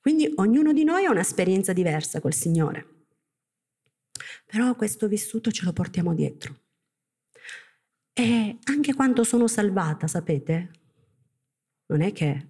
Quindi 0.00 0.32
ognuno 0.36 0.72
di 0.72 0.84
noi 0.84 1.04
ha 1.04 1.10
un'esperienza 1.10 1.72
diversa 1.72 2.20
col 2.20 2.32
Signore. 2.32 2.94
Però 4.46 4.74
questo 4.76 5.08
vissuto 5.08 5.50
ce 5.50 5.64
lo 5.64 5.72
portiamo 5.72 6.14
dietro. 6.14 6.60
E 8.12 8.58
anche 8.64 8.94
quando 8.94 9.24
sono 9.24 9.48
salvata, 9.48 10.06
sapete, 10.06 10.70
non 11.86 12.00
è 12.00 12.12
che 12.12 12.46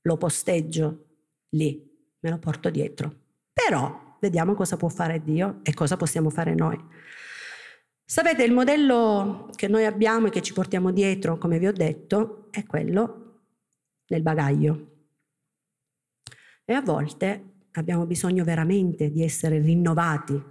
lo 0.00 0.16
posteggio 0.16 1.06
lì, 1.50 1.86
me 2.18 2.30
lo 2.30 2.38
porto 2.38 2.70
dietro. 2.70 3.14
Però 3.52 4.07
vediamo 4.20 4.54
cosa 4.54 4.76
può 4.76 4.88
fare 4.88 5.22
Dio 5.22 5.60
e 5.62 5.74
cosa 5.74 5.96
possiamo 5.96 6.30
fare 6.30 6.54
noi. 6.54 6.78
Sapete, 8.04 8.42
il 8.42 8.52
modello 8.52 9.50
che 9.54 9.68
noi 9.68 9.84
abbiamo 9.84 10.28
e 10.28 10.30
che 10.30 10.40
ci 10.40 10.52
portiamo 10.52 10.90
dietro, 10.92 11.36
come 11.36 11.58
vi 11.58 11.66
ho 11.66 11.72
detto, 11.72 12.48
è 12.50 12.64
quello 12.64 13.42
del 14.06 14.22
bagaglio. 14.22 14.96
E 16.64 16.72
a 16.72 16.80
volte 16.80 17.66
abbiamo 17.72 18.06
bisogno 18.06 18.44
veramente 18.44 19.10
di 19.10 19.22
essere 19.22 19.58
rinnovati 19.60 20.42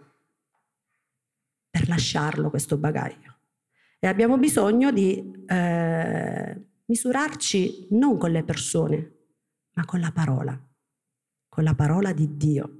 per 1.70 1.88
lasciarlo 1.88 2.50
questo 2.50 2.78
bagaglio. 2.78 3.36
E 4.00 4.08
abbiamo 4.08 4.38
bisogno 4.38 4.92
di 4.92 5.44
eh, 5.48 6.66
misurarci 6.86 7.88
non 7.92 8.18
con 8.18 8.32
le 8.32 8.44
persone, 8.44 9.16
ma 9.74 9.86
con 9.86 10.00
la 10.00 10.12
parola 10.12 10.68
con 11.58 11.66
la 11.66 11.74
parola 11.74 12.14
di 12.14 12.38
Dio. 12.38 12.77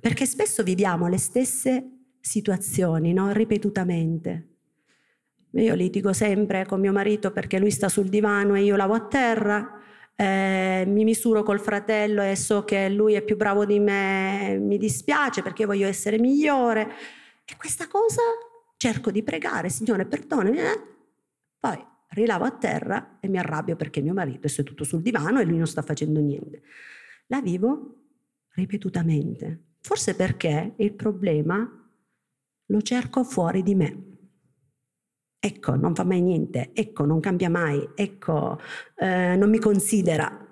Perché 0.00 0.26
spesso 0.26 0.62
viviamo 0.62 1.08
le 1.08 1.18
stesse 1.18 1.90
situazioni, 2.20 3.12
no? 3.12 3.32
ripetutamente. 3.32 4.48
Io 5.52 5.74
litigo 5.74 6.12
sempre 6.12 6.66
con 6.66 6.80
mio 6.80 6.92
marito 6.92 7.30
perché 7.30 7.58
lui 7.58 7.70
sta 7.70 7.88
sul 7.88 8.08
divano 8.08 8.54
e 8.54 8.62
io 8.62 8.76
lavo 8.76 8.94
a 8.94 9.06
terra, 9.06 9.80
eh, 10.14 10.84
mi 10.86 11.04
misuro 11.04 11.42
col 11.42 11.60
fratello 11.60 12.22
e 12.22 12.36
so 12.36 12.64
che 12.64 12.88
lui 12.90 13.14
è 13.14 13.22
più 13.22 13.36
bravo 13.36 13.64
di 13.64 13.78
me, 13.78 14.58
mi 14.60 14.76
dispiace 14.76 15.42
perché 15.42 15.64
voglio 15.64 15.86
essere 15.86 16.18
migliore. 16.18 16.88
E 17.44 17.56
questa 17.56 17.86
cosa 17.86 18.20
cerco 18.76 19.10
di 19.10 19.22
pregare, 19.22 19.70
Signore, 19.70 20.04
perdonami. 20.04 20.58
Eh? 20.58 20.82
Poi 21.58 21.84
rilavo 22.08 22.44
a 22.44 22.50
terra 22.50 23.18
e 23.20 23.28
mi 23.28 23.38
arrabbio 23.38 23.76
perché 23.76 24.00
mio 24.00 24.14
marito 24.14 24.46
è 24.46 24.50
seduto 24.50 24.84
sul 24.84 25.02
divano 25.02 25.40
e 25.40 25.44
lui 25.44 25.56
non 25.56 25.66
sta 25.66 25.82
facendo 25.82 26.20
niente. 26.20 26.62
La 27.26 27.40
vivo 27.40 28.08
ripetutamente. 28.54 29.65
Forse 29.86 30.16
perché 30.16 30.74
il 30.78 30.94
problema 30.94 31.64
lo 32.66 32.82
cerco 32.82 33.22
fuori 33.22 33.62
di 33.62 33.76
me. 33.76 34.16
Ecco, 35.38 35.76
non 35.76 35.94
fa 35.94 36.02
mai 36.02 36.20
niente, 36.22 36.72
ecco, 36.72 37.04
non 37.04 37.20
cambia 37.20 37.48
mai, 37.48 37.90
ecco, 37.94 38.58
eh, 38.96 39.36
non 39.36 39.48
mi 39.48 39.60
considera. 39.60 40.44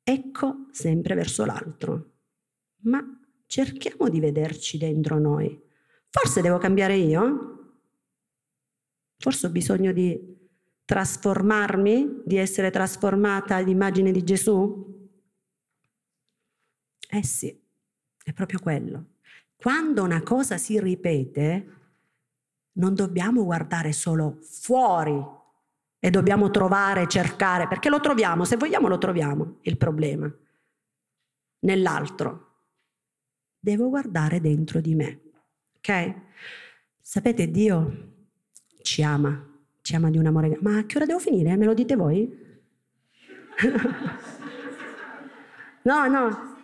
Ecco 0.00 0.66
sempre 0.70 1.16
verso 1.16 1.44
l'altro. 1.44 2.18
Ma 2.84 3.02
cerchiamo 3.46 4.08
di 4.08 4.20
vederci 4.20 4.78
dentro 4.78 5.18
noi. 5.18 5.60
Forse 6.08 6.40
devo 6.40 6.58
cambiare 6.58 6.94
io? 6.94 7.72
Forse 9.18 9.48
ho 9.48 9.50
bisogno 9.50 9.90
di 9.90 10.38
trasformarmi, 10.84 12.22
di 12.24 12.36
essere 12.36 12.70
trasformata 12.70 13.56
all'immagine 13.56 14.12
di 14.12 14.22
Gesù? 14.22 14.94
Eh 17.10 17.24
sì, 17.24 17.65
è 18.26 18.32
proprio 18.32 18.58
quello. 18.58 19.04
Quando 19.54 20.02
una 20.02 20.20
cosa 20.24 20.58
si 20.58 20.80
ripete, 20.80 21.74
non 22.72 22.92
dobbiamo 22.92 23.44
guardare 23.44 23.92
solo 23.92 24.38
fuori 24.40 25.16
e 26.00 26.10
dobbiamo 26.10 26.50
trovare, 26.50 27.06
cercare, 27.06 27.68
perché 27.68 27.88
lo 27.88 28.00
troviamo, 28.00 28.44
se 28.44 28.56
vogliamo 28.56 28.88
lo 28.88 28.98
troviamo, 28.98 29.58
il 29.62 29.76
problema, 29.76 30.28
nell'altro. 31.60 32.54
Devo 33.60 33.90
guardare 33.90 34.40
dentro 34.40 34.80
di 34.80 34.96
me, 34.96 35.20
ok? 35.76 36.14
Sapete, 37.00 37.48
Dio 37.48 38.14
ci 38.82 39.04
ama, 39.04 39.40
ci 39.82 39.94
ama 39.94 40.10
di 40.10 40.18
un 40.18 40.26
amore. 40.26 40.58
Ma 40.62 40.78
a 40.78 40.84
che 40.84 40.96
ora 40.96 41.06
devo 41.06 41.20
finire? 41.20 41.56
Me 41.56 41.64
lo 41.64 41.74
dite 41.74 41.94
voi? 41.94 42.44
no, 45.82 46.08
no. 46.08 46.55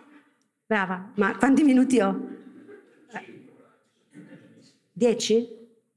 Brava, 0.65 1.11
ma 1.17 1.37
quanti 1.37 1.63
minuti 1.63 1.99
ho? 1.99 2.31
Dieci? 4.91 5.47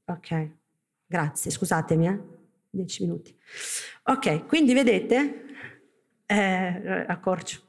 Ok, 0.05 0.49
grazie, 1.05 1.51
scusatemi, 1.51 2.07
eh. 2.07 2.19
Dieci 2.69 3.03
minuti. 3.03 3.35
Ok, 4.03 4.45
quindi 4.45 4.73
vedete, 4.73 5.45
eh, 6.25 7.05
accorcio, 7.07 7.61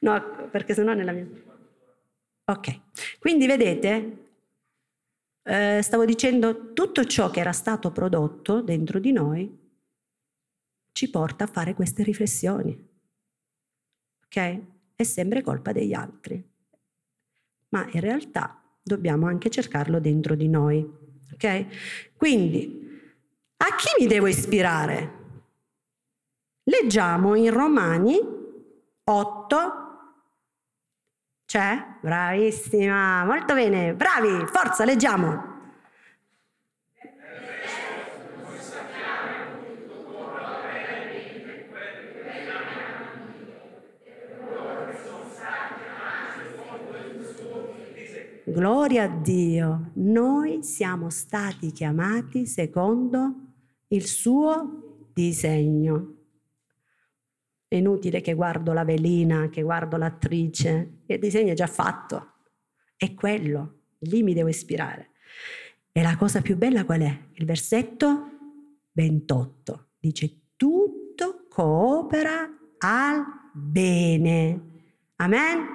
no, 0.00 0.48
perché 0.50 0.74
sennò 0.74 0.92
nella 0.94 1.12
mia... 1.12 1.26
Ok, 2.44 3.18
quindi 3.18 3.46
vedete, 3.46 4.28
eh, 5.42 5.80
stavo 5.82 6.04
dicendo, 6.04 6.72
tutto 6.72 7.04
ciò 7.04 7.30
che 7.30 7.40
era 7.40 7.52
stato 7.52 7.92
prodotto 7.92 8.60
dentro 8.62 8.98
di 8.98 9.12
noi 9.12 9.66
ci 10.92 11.10
porta 11.10 11.44
a 11.44 11.46
fare 11.46 11.74
queste 11.74 12.02
riflessioni. 12.02 12.76
Ok? 14.24 14.62
È 15.00 15.04
sempre 15.04 15.42
colpa 15.42 15.70
degli 15.70 15.92
altri. 15.94 16.44
Ma 17.68 17.88
in 17.92 18.00
realtà 18.00 18.60
dobbiamo 18.82 19.28
anche 19.28 19.48
cercarlo 19.48 20.00
dentro 20.00 20.34
di 20.34 20.48
noi. 20.48 20.84
Ok? 21.32 22.14
Quindi, 22.16 23.00
a 23.58 23.76
chi 23.76 23.90
mi 24.00 24.08
devo 24.08 24.26
ispirare? 24.26 25.12
Leggiamo 26.64 27.36
in 27.36 27.52
Romani 27.52 28.18
8, 29.04 29.72
c'è? 31.44 31.98
Bravissima, 32.02 33.24
molto 33.24 33.54
bene, 33.54 33.94
bravi, 33.94 34.46
forza, 34.46 34.84
leggiamo. 34.84 35.47
Gloria 48.50 49.02
a 49.02 49.08
Dio, 49.08 49.90
noi 49.96 50.62
siamo 50.62 51.10
stati 51.10 51.70
chiamati 51.70 52.46
secondo 52.46 53.34
il 53.88 54.06
suo 54.06 55.08
disegno. 55.12 56.14
È 57.68 57.76
inutile 57.76 58.22
che 58.22 58.32
guardo 58.32 58.72
la 58.72 58.84
velina, 58.84 59.50
che 59.50 59.60
guardo 59.60 59.98
l'attrice, 59.98 61.02
il 61.04 61.18
disegno 61.18 61.52
è 61.52 61.54
già 61.54 61.66
fatto. 61.66 62.32
È 62.96 63.12
quello, 63.12 63.80
lì 63.98 64.22
mi 64.22 64.32
devo 64.32 64.48
ispirare. 64.48 65.10
E 65.92 66.00
la 66.00 66.16
cosa 66.16 66.40
più 66.40 66.56
bella 66.56 66.86
qual 66.86 67.02
è? 67.02 67.18
Il 67.34 67.44
versetto 67.44 68.30
28 68.92 69.88
dice 69.98 70.54
tutto 70.56 71.44
coopera 71.50 72.48
al 72.78 73.24
bene. 73.52 74.60
Amen? 75.16 75.66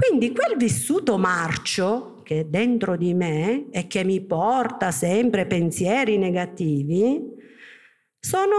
Quindi 0.00 0.32
quel 0.32 0.56
vissuto 0.56 1.18
marcio 1.18 2.20
che 2.22 2.40
è 2.40 2.44
dentro 2.44 2.96
di 2.96 3.14
me 3.14 3.68
e 3.70 3.88
che 3.88 4.04
mi 4.04 4.20
porta 4.20 4.92
sempre 4.92 5.44
pensieri 5.44 6.18
negativi, 6.18 7.20
sono 8.20 8.54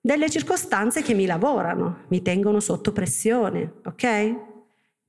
delle 0.00 0.28
circostanze 0.28 1.02
che 1.02 1.14
mi 1.14 1.24
lavorano, 1.24 2.06
mi 2.08 2.20
tengono 2.20 2.58
sotto 2.58 2.90
pressione, 2.90 3.74
ok? 3.84 4.34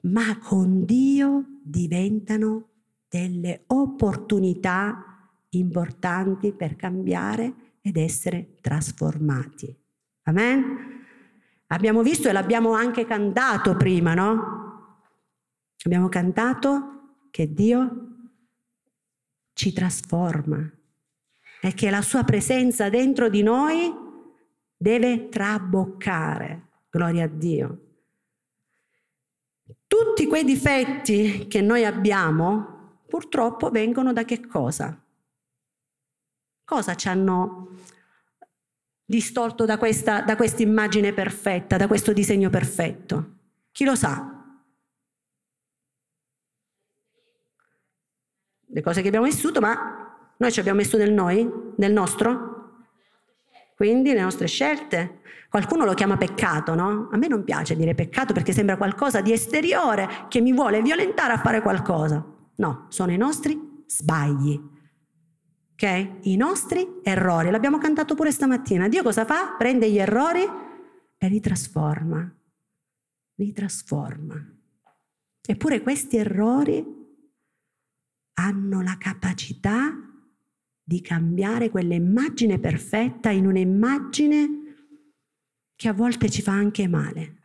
Ma 0.02 0.38
con 0.44 0.86
Dio 0.86 1.46
diventano 1.64 2.68
delle 3.10 3.64
opportunità 3.66 5.32
importanti 5.50 6.52
per 6.52 6.76
cambiare 6.76 7.54
ed 7.82 7.98
essere 7.98 8.58
trasformati. 8.62 9.76
Amen? 10.26 11.06
Abbiamo 11.68 12.04
visto 12.04 12.30
e 12.30 12.32
l'abbiamo 12.32 12.74
anche 12.74 13.08
cantato 13.08 13.76
prima, 13.76 14.14
no? 14.14 14.57
Abbiamo 15.88 16.10
cantato 16.10 17.28
che 17.32 17.54
Dio 17.54 18.08
ci 19.54 19.72
trasforma 19.72 20.70
e 21.62 21.74
che 21.74 21.90
la 21.90 22.02
sua 22.02 22.26
presenza 22.26 22.90
dentro 22.90 23.30
di 23.30 23.42
noi 23.42 23.90
deve 24.76 25.30
traboccare, 25.30 26.68
gloria 26.90 27.24
a 27.24 27.28
Dio. 27.28 27.82
Tutti 29.88 30.28
quei 30.28 30.44
difetti 30.44 31.48
che 31.48 31.62
noi 31.62 31.86
abbiamo 31.86 33.00
purtroppo 33.08 33.70
vengono 33.70 34.12
da 34.12 34.26
che 34.26 34.46
cosa? 34.46 35.02
Cosa 36.66 36.96
ci 36.96 37.08
hanno 37.08 37.70
distolto 39.06 39.64
da 39.64 39.78
questa, 39.78 40.22
da 40.22 40.36
immagine 40.58 41.14
perfetta, 41.14 41.78
da 41.78 41.88
questo 41.88 42.12
disegno 42.12 42.50
perfetto? 42.50 43.36
Chi 43.72 43.86
lo 43.86 43.96
sa? 43.96 44.37
Le 48.78 48.84
cose 48.84 49.02
che 49.02 49.08
abbiamo 49.08 49.26
vissuto, 49.26 49.60
ma 49.60 50.36
noi 50.38 50.52
ci 50.52 50.60
abbiamo 50.60 50.78
messo 50.78 50.98
nel 50.98 51.12
noi, 51.12 51.52
nel 51.78 51.92
nostro? 51.92 52.84
Quindi 53.76 54.14
le 54.14 54.22
nostre 54.22 54.46
scelte, 54.46 55.22
qualcuno 55.50 55.84
lo 55.84 55.96
chiama 55.96 56.16
peccato, 56.16 56.76
no? 56.76 57.10
A 57.12 57.18
me 57.18 57.28
non 57.28 57.44
piace 57.44 57.76
dire 57.76 57.96
peccato 57.96 58.34
perché 58.34 58.54
sembra 58.54 58.78
qualcosa 58.78 59.20
di 59.20 59.32
esteriore 59.32 60.08
che 60.28 60.42
mi 60.42 60.54
vuole 60.54 60.84
violentare 60.84 61.34
a 61.34 61.40
fare 61.40 61.64
qualcosa. 61.64 62.24
No, 62.58 62.86
sono 62.90 63.12
i 63.12 63.18
nostri 63.18 63.84
sbagli. 63.88 64.62
Ok? 65.74 66.10
I 66.22 66.36
nostri 66.36 67.00
errori. 67.02 67.50
L'abbiamo 67.50 67.80
cantato 67.80 68.14
pure 68.14 68.30
stamattina. 68.30 68.88
Dio 68.88 69.02
cosa 69.02 69.26
fa? 69.26 69.56
Prende 69.58 69.90
gli 69.90 69.98
errori 69.98 70.48
e 71.18 71.28
li 71.30 71.40
trasforma. 71.40 72.32
Li 73.38 73.52
trasforma. 73.54 74.36
Eppure 75.42 75.82
questi 75.82 76.18
errori 76.18 76.97
hanno 78.40 78.82
la 78.82 78.98
capacità 78.98 79.94
di 80.84 81.02
cambiare 81.02 81.70
quell'immagine 81.70 82.60
perfetta 82.60 83.30
in 83.30 83.46
un'immagine 83.46 84.50
che 85.76 85.88
a 85.88 85.94
volte 85.94 86.30
ci 86.30 86.42
fa 86.42 86.54
anche 86.54 86.88
male. 86.88 87.36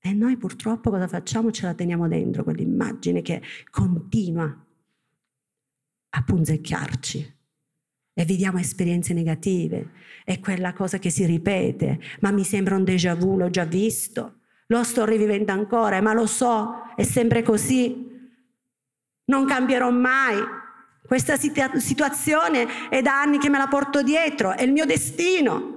E 0.00 0.12
noi 0.12 0.36
purtroppo 0.36 0.90
cosa 0.90 1.08
facciamo? 1.08 1.50
Ce 1.50 1.66
la 1.66 1.74
teniamo 1.74 2.08
dentro 2.08 2.44
quell'immagine 2.44 3.22
che 3.22 3.42
continua 3.70 4.64
a 6.08 6.22
punzecchiarci 6.22 7.34
e 8.14 8.24
vediamo 8.24 8.58
esperienze 8.58 9.12
negative. 9.14 9.90
È 10.24 10.40
quella 10.40 10.72
cosa 10.72 10.98
che 10.98 11.10
si 11.10 11.26
ripete, 11.26 12.00
ma 12.20 12.30
mi 12.30 12.44
sembra 12.44 12.76
un 12.76 12.84
déjà 12.84 13.14
vu, 13.14 13.36
l'ho 13.36 13.50
già 13.50 13.64
visto, 13.64 14.40
lo 14.68 14.82
sto 14.82 15.04
rivivendo 15.04 15.52
ancora, 15.52 16.00
ma 16.00 16.14
lo 16.14 16.26
so, 16.26 16.92
è 16.96 17.02
sempre 17.02 17.42
così. 17.42 18.15
Non 19.26 19.44
cambierò 19.46 19.90
mai, 19.90 20.36
questa 21.06 21.36
situazione 21.36 22.88
è 22.88 23.00
da 23.02 23.20
anni 23.20 23.38
che 23.38 23.48
me 23.48 23.58
la 23.58 23.68
porto 23.68 24.02
dietro, 24.02 24.52
è 24.52 24.62
il 24.62 24.72
mio 24.72 24.84
destino. 24.84 25.74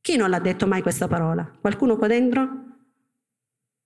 Chi 0.00 0.16
non 0.16 0.30
l'ha 0.30 0.40
detto 0.40 0.66
mai 0.66 0.82
questa 0.82 1.06
parola? 1.08 1.44
Qualcuno 1.60 1.96
qua 1.96 2.06
dentro? 2.08 2.60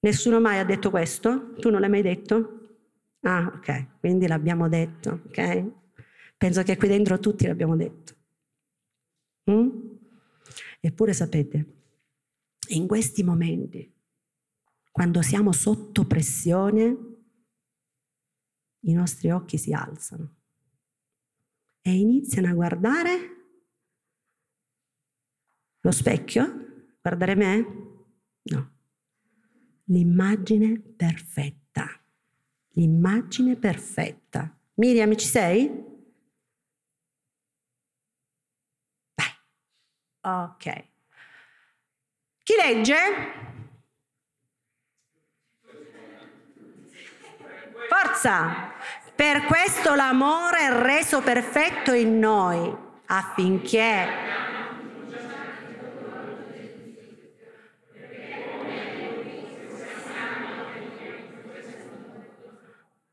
Nessuno 0.00 0.40
mai 0.40 0.58
ha 0.58 0.64
detto 0.64 0.90
questo? 0.90 1.54
Tu 1.54 1.68
non 1.70 1.80
l'hai 1.80 1.90
mai 1.90 2.02
detto? 2.02 2.78
Ah, 3.20 3.52
ok, 3.54 3.98
quindi 4.00 4.26
l'abbiamo 4.26 4.68
detto, 4.68 5.22
ok? 5.26 5.64
Penso 6.36 6.62
che 6.62 6.76
qui 6.76 6.88
dentro 6.88 7.18
tutti 7.18 7.46
l'abbiamo 7.46 7.76
detto. 7.76 8.14
Mm? 9.50 9.68
Eppure 10.80 11.12
sapete, 11.12 11.66
in 12.68 12.86
questi 12.86 13.24
momenti, 13.24 13.92
quando 14.92 15.22
siamo 15.22 15.50
sotto 15.52 16.04
pressione, 16.04 17.15
i 18.87 18.92
nostri 18.92 19.31
occhi 19.31 19.59
si 19.59 19.72
alzano 19.72 20.35
e 21.81 21.96
iniziano 21.96 22.49
a 22.49 22.55
guardare 22.55 23.35
lo 25.81 25.90
specchio, 25.92 26.94
guardare 27.01 27.37
me? 27.37 27.66
No, 28.42 28.72
l'immagine 29.85 30.81
perfetta, 30.81 31.87
l'immagine 32.70 33.57
perfetta. 33.57 34.59
Miriam, 34.75 35.14
ci 35.14 35.27
sei? 35.27 35.94
Ok. 40.27 40.64
Chi 42.42 42.55
legge? 42.57 43.56
Forza! 47.98 48.72
Per 49.14 49.44
questo 49.44 49.94
l'amore 49.94 50.59
è 50.59 50.82
reso 50.82 51.22
perfetto 51.22 51.94
in 51.94 52.18
noi, 52.18 52.76
affinché 53.06 54.06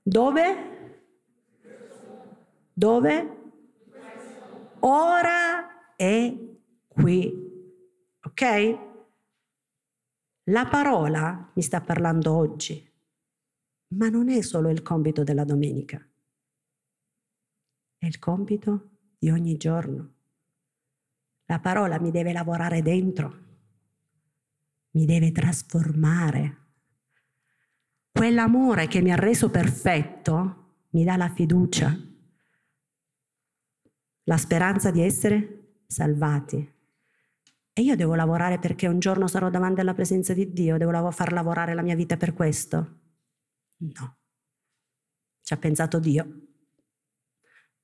Dove? 0.01 1.01
Dove? 2.73 3.37
Ora 4.79 5.95
è 5.95 6.33
qui. 6.89 7.51
Ok? 8.25 8.77
La 10.45 10.65
parola 10.65 11.51
mi 11.53 11.61
sta 11.61 11.79
parlando 11.79 12.35
oggi, 12.35 12.92
ma 13.95 14.09
non 14.09 14.29
è 14.29 14.41
solo 14.41 14.69
il 14.69 14.81
compito 14.81 15.23
della 15.23 15.43
domenica, 15.43 16.05
è 17.97 18.05
il 18.05 18.19
compito 18.19 18.89
di 19.17 19.29
ogni 19.29 19.55
giorno. 19.57 20.13
La 21.45 21.59
parola 21.59 21.99
mi 21.99 22.11
deve 22.11 22.33
lavorare 22.33 22.81
dentro, 22.81 23.41
mi 24.91 25.05
deve 25.05 25.31
trasformare. 25.31 26.57
Quell'amore 28.11 28.87
che 28.87 29.01
mi 29.01 29.11
ha 29.11 29.15
reso 29.15 29.49
perfetto 29.49 30.85
mi 30.91 31.03
dà 31.03 31.15
la 31.15 31.29
fiducia, 31.29 31.97
la 34.23 34.37
speranza 34.37 34.91
di 34.91 35.01
essere 35.01 35.81
salvati. 35.87 36.71
E 37.75 37.81
io 37.81 37.95
devo 37.95 38.13
lavorare 38.13 38.59
perché 38.59 38.87
un 38.87 38.99
giorno 38.99 39.27
sarò 39.27 39.49
davanti 39.49 39.79
alla 39.79 39.95
presenza 39.95 40.33
di 40.33 40.53
Dio, 40.53 40.77
devo 40.77 41.09
far 41.11 41.33
lavorare 41.33 41.73
la 41.73 41.81
mia 41.81 41.95
vita 41.95 42.17
per 42.17 42.33
questo? 42.33 43.02
No. 43.91 44.17
Ci 45.41 45.53
ha 45.53 45.57
pensato 45.57 45.99
Dio. 45.99 46.41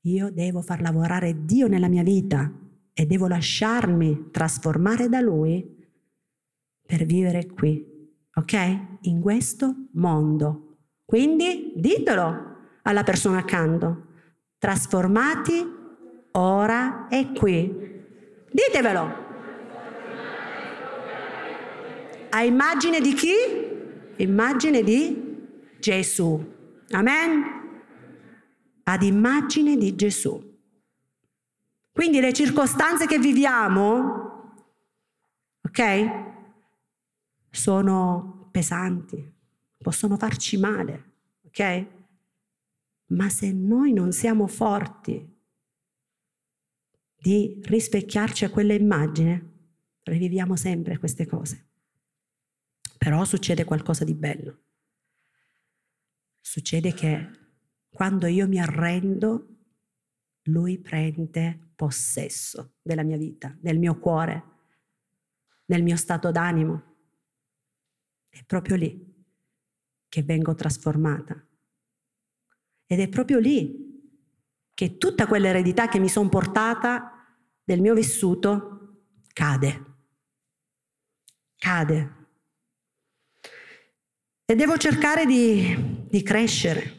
Io 0.03 0.31
devo 0.31 0.61
far 0.61 0.81
lavorare 0.81 1.43
Dio 1.43 1.67
nella 1.67 1.89
mia 1.89 2.03
vita 2.03 2.49
e 2.93 3.05
devo 3.05 3.27
lasciarmi 3.27 4.29
trasformare 4.31 5.09
da 5.09 5.19
Lui 5.19 5.77
per 6.85 7.03
vivere 7.05 7.47
qui, 7.47 7.85
ok? 8.33 8.79
In 9.01 9.19
questo 9.19 9.89
mondo. 9.93 10.77
Quindi 11.03 11.73
ditelo 11.75 12.57
alla 12.83 13.03
persona 13.03 13.39
accanto. 13.39 14.05
Trasformati 14.57 15.65
ora 16.31 17.07
e 17.09 17.31
qui. 17.33 17.87
Ditevelo. 18.51 19.27
A 22.29 22.43
immagine 22.43 23.01
di 23.01 23.13
chi? 23.13 23.33
Immagine 24.17 24.83
di 24.83 25.28
Gesù. 25.79 26.57
Amen? 26.91 27.43
Ad 28.83 29.03
immagine 29.03 29.77
di 29.77 29.95
Gesù. 29.95 30.47
Quindi 31.91 32.19
le 32.19 32.33
circostanze 32.33 33.05
che 33.07 33.19
viviamo, 33.19 34.63
ok? 35.61 36.27
Sono 37.49 38.47
pesanti, 38.51 39.33
possono 39.77 40.17
farci 40.17 40.57
male, 40.57 41.13
ok? 41.45 41.85
Ma 43.07 43.29
se 43.29 43.51
noi 43.51 43.91
non 43.91 44.11
siamo 44.11 44.47
forti 44.47 45.37
di 47.21 47.59
rispecchiarci 47.63 48.45
a 48.45 48.49
quella 48.49 48.73
immagine, 48.73 49.49
riviviamo 50.03 50.55
sempre 50.55 50.97
queste 50.97 51.25
cose. 51.25 51.67
Però 52.97 53.25
succede 53.25 53.65
qualcosa 53.65 54.03
di 54.03 54.13
bello. 54.13 54.57
Succede 56.39 56.93
che 56.93 57.29
quando 57.89 58.27
io 58.27 58.47
mi 58.47 58.59
arrendo, 58.59 59.47
lui 60.43 60.79
prende 60.79 61.71
possesso 61.75 62.75
della 62.81 63.03
mia 63.03 63.17
vita, 63.17 63.55
del 63.59 63.77
mio 63.77 63.97
cuore, 63.99 64.43
del 65.65 65.83
mio 65.83 65.95
stato 65.95 66.31
d'animo. 66.31 66.83
È 68.29 68.43
proprio 68.43 68.75
lì 68.75 69.09
che 70.07 70.23
vengo 70.23 70.55
trasformata. 70.55 71.45
Ed 72.85 72.99
è 72.99 73.07
proprio 73.07 73.37
lì 73.39 73.87
che 74.73 74.97
tutta 74.97 75.27
quell'eredità 75.27 75.87
che 75.87 75.99
mi 75.99 76.09
sono 76.09 76.29
portata 76.29 77.13
del 77.63 77.81
mio 77.81 77.93
vissuto 77.93 79.03
cade. 79.33 79.85
Cade. 81.55 82.15
E 84.45 84.55
devo 84.55 84.77
cercare 84.77 85.25
di, 85.25 85.98
di 86.09 86.23
crescere, 86.23 86.97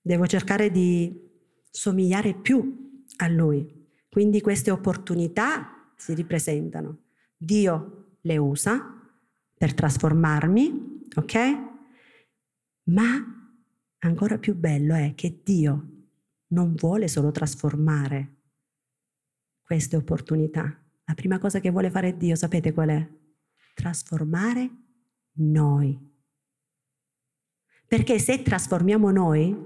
devo 0.00 0.26
cercare 0.26 0.70
di 0.70 1.24
somigliare 1.70 2.34
più 2.34 3.04
a 3.16 3.28
Lui. 3.28 3.84
Quindi 4.08 4.40
queste 4.40 4.70
opportunità 4.70 5.92
si 5.96 6.14
ripresentano. 6.14 7.04
Dio 7.36 8.18
le 8.22 8.36
usa 8.36 8.94
per 9.54 9.74
trasformarmi, 9.74 11.02
ok? 11.14 11.36
Ma 12.84 13.52
ancora 13.98 14.38
più 14.38 14.54
bello 14.54 14.94
è 14.94 15.12
che 15.14 15.40
Dio 15.42 15.90
non 16.48 16.74
vuole 16.74 17.08
solo 17.08 17.30
trasformare 17.30 18.34
queste 19.62 19.96
opportunità. 19.96 20.80
La 21.04 21.14
prima 21.14 21.38
cosa 21.38 21.60
che 21.60 21.70
vuole 21.70 21.90
fare 21.90 22.16
Dio, 22.16 22.36
sapete 22.36 22.72
qual 22.72 22.88
è? 22.88 23.08
Trasformare 23.74 24.70
noi. 25.38 26.05
Perché 27.86 28.18
se 28.18 28.42
trasformiamo 28.42 29.10
noi, 29.10 29.56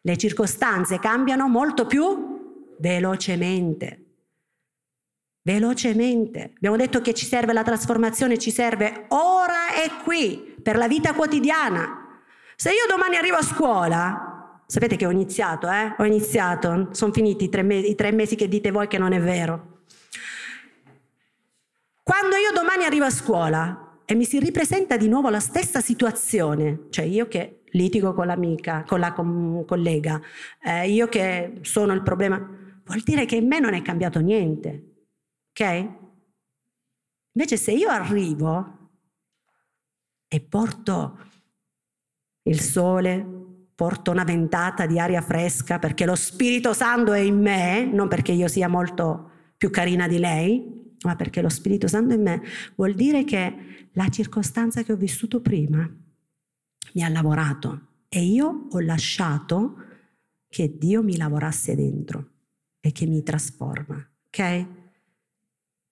le 0.00 0.16
circostanze 0.16 0.98
cambiano 0.98 1.48
molto 1.48 1.86
più 1.86 2.74
velocemente. 2.78 4.04
Velocemente. 5.42 6.52
Abbiamo 6.56 6.76
detto 6.76 7.00
che 7.00 7.14
ci 7.14 7.26
serve 7.26 7.52
la 7.52 7.62
trasformazione, 7.62 8.38
ci 8.38 8.50
serve 8.50 9.06
ora 9.08 9.74
e 9.74 10.02
qui, 10.02 10.56
per 10.62 10.76
la 10.76 10.88
vita 10.88 11.14
quotidiana. 11.14 12.20
Se 12.56 12.70
io 12.70 12.86
domani 12.88 13.16
arrivo 13.16 13.36
a 13.36 13.42
scuola, 13.42 14.62
sapete 14.66 14.96
che 14.96 15.06
ho 15.06 15.10
iniziato, 15.10 15.70
eh? 15.70 15.94
Ho 15.96 16.04
iniziato, 16.04 16.88
sono 16.92 17.12
finiti 17.12 17.44
i 17.44 17.48
tre, 17.48 17.62
mesi, 17.62 17.90
i 17.90 17.94
tre 17.94 18.12
mesi 18.12 18.36
che 18.36 18.48
dite 18.48 18.70
voi 18.70 18.88
che 18.88 18.98
non 18.98 19.12
è 19.12 19.20
vero. 19.20 19.84
Quando 22.02 22.36
io 22.36 22.52
domani 22.52 22.84
arrivo 22.84 23.04
a 23.04 23.10
scuola, 23.10 23.87
e 24.10 24.14
mi 24.14 24.24
si 24.24 24.38
ripresenta 24.38 24.96
di 24.96 25.06
nuovo 25.06 25.28
la 25.28 25.38
stessa 25.38 25.82
situazione, 25.82 26.86
cioè 26.88 27.04
io 27.04 27.28
che 27.28 27.60
litigo 27.72 28.14
con 28.14 28.26
l'amica, 28.26 28.82
con 28.86 29.00
la 29.00 29.12
com- 29.12 29.66
collega, 29.66 30.18
eh, 30.64 30.88
io 30.88 31.08
che 31.08 31.58
sono 31.60 31.92
il 31.92 32.02
problema, 32.02 32.38
vuol 32.38 33.02
dire 33.04 33.26
che 33.26 33.36
in 33.36 33.46
me 33.46 33.60
non 33.60 33.74
è 33.74 33.82
cambiato 33.82 34.20
niente, 34.20 35.08
ok? 35.50 35.88
Invece 37.32 37.58
se 37.58 37.72
io 37.72 37.90
arrivo 37.90 38.92
e 40.26 40.40
porto 40.40 41.18
il 42.44 42.60
sole, 42.60 43.26
porto 43.74 44.10
una 44.10 44.24
ventata 44.24 44.86
di 44.86 44.98
aria 44.98 45.20
fresca 45.20 45.78
perché 45.78 46.06
lo 46.06 46.14
Spirito 46.14 46.72
Santo 46.72 47.12
è 47.12 47.20
in 47.20 47.38
me, 47.38 47.84
non 47.84 48.08
perché 48.08 48.32
io 48.32 48.48
sia 48.48 48.68
molto 48.68 49.32
più 49.58 49.68
carina 49.68 50.08
di 50.08 50.18
lei, 50.18 50.87
ma 51.02 51.16
perché 51.16 51.40
lo 51.40 51.48
Spirito 51.48 51.86
Santo 51.86 52.14
in 52.14 52.22
me 52.22 52.42
vuol 52.74 52.94
dire 52.94 53.24
che 53.24 53.88
la 53.92 54.08
circostanza 54.08 54.82
che 54.82 54.92
ho 54.92 54.96
vissuto 54.96 55.40
prima 55.40 55.88
mi 56.94 57.02
ha 57.02 57.08
lavorato 57.08 57.86
e 58.08 58.24
io 58.24 58.66
ho 58.70 58.80
lasciato 58.80 59.76
che 60.48 60.76
Dio 60.78 61.02
mi 61.02 61.16
lavorasse 61.16 61.74
dentro 61.74 62.30
e 62.80 62.92
che 62.92 63.06
mi 63.06 63.22
trasforma, 63.22 63.96
ok? 64.28 64.66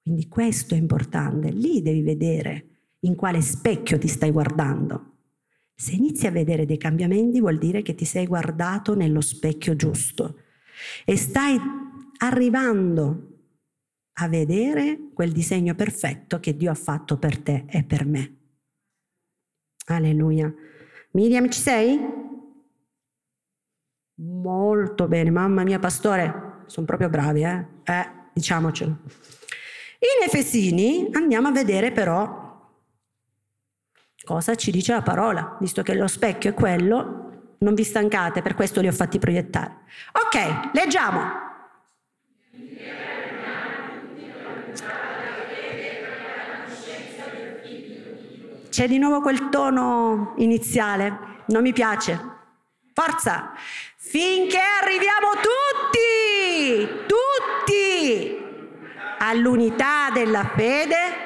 Quindi 0.02 0.28
questo 0.28 0.74
è 0.74 0.78
importante, 0.78 1.50
lì 1.50 1.82
devi 1.82 2.02
vedere 2.02 2.66
in 3.00 3.14
quale 3.14 3.40
specchio 3.42 3.98
ti 3.98 4.08
stai 4.08 4.30
guardando. 4.30 5.14
Se 5.74 5.92
inizi 5.92 6.26
a 6.26 6.30
vedere 6.30 6.64
dei 6.64 6.78
cambiamenti 6.78 7.40
vuol 7.40 7.58
dire 7.58 7.82
che 7.82 7.94
ti 7.94 8.06
sei 8.06 8.26
guardato 8.26 8.94
nello 8.94 9.20
specchio 9.20 9.76
giusto 9.76 10.38
e 11.04 11.16
stai 11.16 11.58
arrivando 12.18 13.35
a 14.18 14.28
vedere 14.28 15.10
quel 15.12 15.32
disegno 15.32 15.74
perfetto 15.74 16.40
che 16.40 16.56
Dio 16.56 16.70
ha 16.70 16.74
fatto 16.74 17.18
per 17.18 17.38
te 17.38 17.64
e 17.68 17.84
per 17.84 18.06
me. 18.06 18.36
Alleluia. 19.86 20.52
Miriam, 21.12 21.48
ci 21.50 21.60
sei? 21.60 22.00
Molto 24.18 25.08
bene, 25.08 25.30
mamma 25.30 25.62
mia, 25.62 25.78
pastore, 25.78 26.62
sono 26.66 26.86
proprio 26.86 27.10
bravi, 27.10 27.42
eh? 27.42 27.66
Eh, 27.84 28.10
diciamocelo. 28.32 28.90
In 28.90 30.24
Efesini 30.24 31.08
andiamo 31.12 31.48
a 31.48 31.52
vedere 31.52 31.92
però 31.92 32.44
cosa 34.24 34.54
ci 34.54 34.70
dice 34.70 34.92
la 34.92 35.02
parola, 35.02 35.56
visto 35.60 35.82
che 35.82 35.94
lo 35.94 36.08
specchio 36.08 36.50
è 36.50 36.54
quello, 36.54 37.56
non 37.58 37.74
vi 37.74 37.84
stancate, 37.84 38.42
per 38.42 38.54
questo 38.54 38.80
li 38.80 38.88
ho 38.88 38.92
fatti 38.92 39.18
proiettare. 39.18 39.84
Ok, 40.12 40.74
leggiamo. 40.74 41.45
C'è 48.76 48.86
di 48.86 48.98
nuovo 48.98 49.22
quel 49.22 49.48
tono 49.48 50.34
iniziale, 50.36 51.44
non 51.46 51.62
mi 51.62 51.72
piace. 51.72 52.20
Forza! 52.92 53.54
Finché 53.96 54.58
arriviamo 54.82 55.28
tutti, 55.40 56.86
tutti, 57.06 58.36
all'unità 59.18 60.10
della 60.12 60.52
fede 60.54 61.24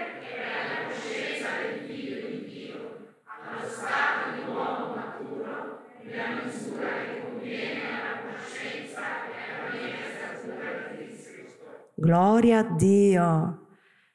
Gloria 11.97 12.59
a 12.61 12.63
Dio. 12.63 13.67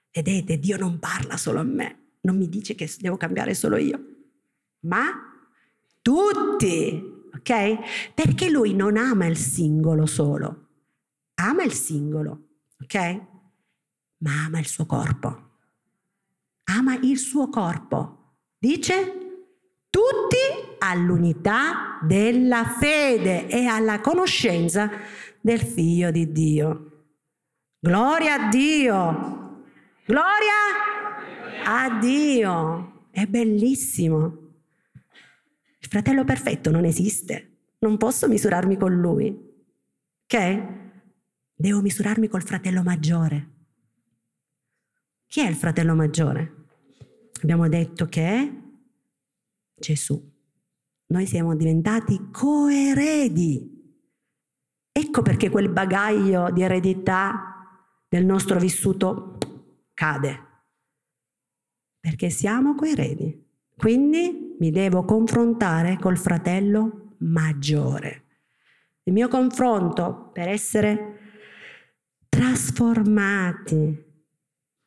Vedete, 0.09 0.57
Dio 0.57 0.77
non 0.77 0.99
parla 0.99 1.35
solo 1.35 1.59
a 1.59 1.63
me, 1.63 2.04
non 2.25 2.35
mi 2.35 2.49
dice 2.49 2.75
che 2.75 2.91
devo 2.99 3.15
cambiare 3.15 3.53
solo 3.53 3.77
io, 3.77 3.99
ma 4.81 5.05
tutti, 6.01 7.23
ok? 7.33 8.13
Perché 8.13 8.49
lui 8.49 8.73
non 8.73 8.97
ama 8.97 9.27
il 9.27 9.37
singolo 9.37 10.05
solo, 10.05 10.67
ama 11.35 11.63
il 11.63 11.73
singolo, 11.73 12.47
ok? 12.81 13.21
Ma 14.17 14.45
ama 14.45 14.59
il 14.59 14.65
suo 14.65 14.85
corpo. 14.85 15.43
Ama 16.65 16.95
il 16.95 17.17
suo 17.17 17.47
corpo. 17.49 18.37
Dice 18.57 18.95
tutti 19.89 20.37
all'unità 20.79 21.99
della 22.01 22.65
fede 22.65 23.47
e 23.47 23.65
alla 23.65 24.01
conoscenza 24.01 24.89
del 25.39 25.59
figlio 25.59 26.09
di 26.09 26.31
Dio. 26.31 26.91
Gloria 27.79 28.33
a 28.33 28.49
Dio. 28.49 29.63
Gloria 30.05 30.23
a 30.25 30.85
Dio. 30.85 30.94
È 33.11 33.25
bellissimo. 33.25 34.53
Il 35.79 35.87
fratello 35.87 36.23
perfetto 36.23 36.71
non 36.71 36.85
esiste. 36.85 37.57
Non 37.79 37.97
posso 37.97 38.27
misurarmi 38.27 38.77
con 38.77 38.93
lui. 38.93 39.27
Ok? 40.23 40.63
Devo 41.53 41.81
misurarmi 41.81 42.27
col 42.27 42.43
fratello 42.43 42.83
maggiore. 42.83 43.49
Chi 45.27 45.41
è 45.41 45.47
il 45.47 45.55
fratello 45.55 45.95
maggiore? 45.95 46.65
Abbiamo 47.41 47.67
detto 47.67 48.07
che 48.07 48.27
è 48.27 48.51
Gesù. 49.75 50.33
Noi 51.07 51.25
siamo 51.25 51.55
diventati 51.55 52.29
coeredi. 52.31 53.73
Ecco 54.91 55.21
perché 55.21 55.49
quel 55.49 55.69
bagaglio 55.69 56.51
di 56.51 56.63
eredità 56.63 57.55
del 58.07 58.25
nostro 58.25 58.59
vissuto 58.59 59.37
cade, 59.93 60.54
perché 62.05 62.29
siamo 62.29 62.75
coeredi. 62.75 63.43
Quindi 63.75 64.55
mi 64.59 64.69
devo 64.69 65.05
confrontare 65.05 65.97
col 65.99 66.19
fratello 66.19 67.15
maggiore. 67.21 68.25
Il 69.05 69.13
mio 69.13 69.27
confronto 69.27 70.29
per 70.31 70.47
essere 70.47 71.17
trasformati, 72.29 74.03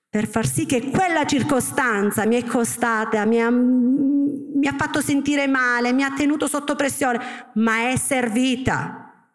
per 0.09 0.29
far 0.29 0.47
sì 0.47 0.65
che 0.65 0.91
quella 0.91 1.27
circostanza 1.27 2.25
mi 2.25 2.37
è 2.37 2.45
costata, 2.45 3.27
mi 3.27 3.43
ha, 3.43 3.51
mi 3.51 4.69
ha 4.69 4.77
fatto 4.77 5.01
sentire 5.01 5.49
male, 5.49 5.93
mi 5.93 6.05
ha 6.05 6.13
tenuto 6.13 6.47
sotto 6.47 6.77
pressione, 6.77 7.19
ma 7.55 7.91
è 7.91 7.97
servita. 7.97 9.27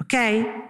Ok? 0.00 0.64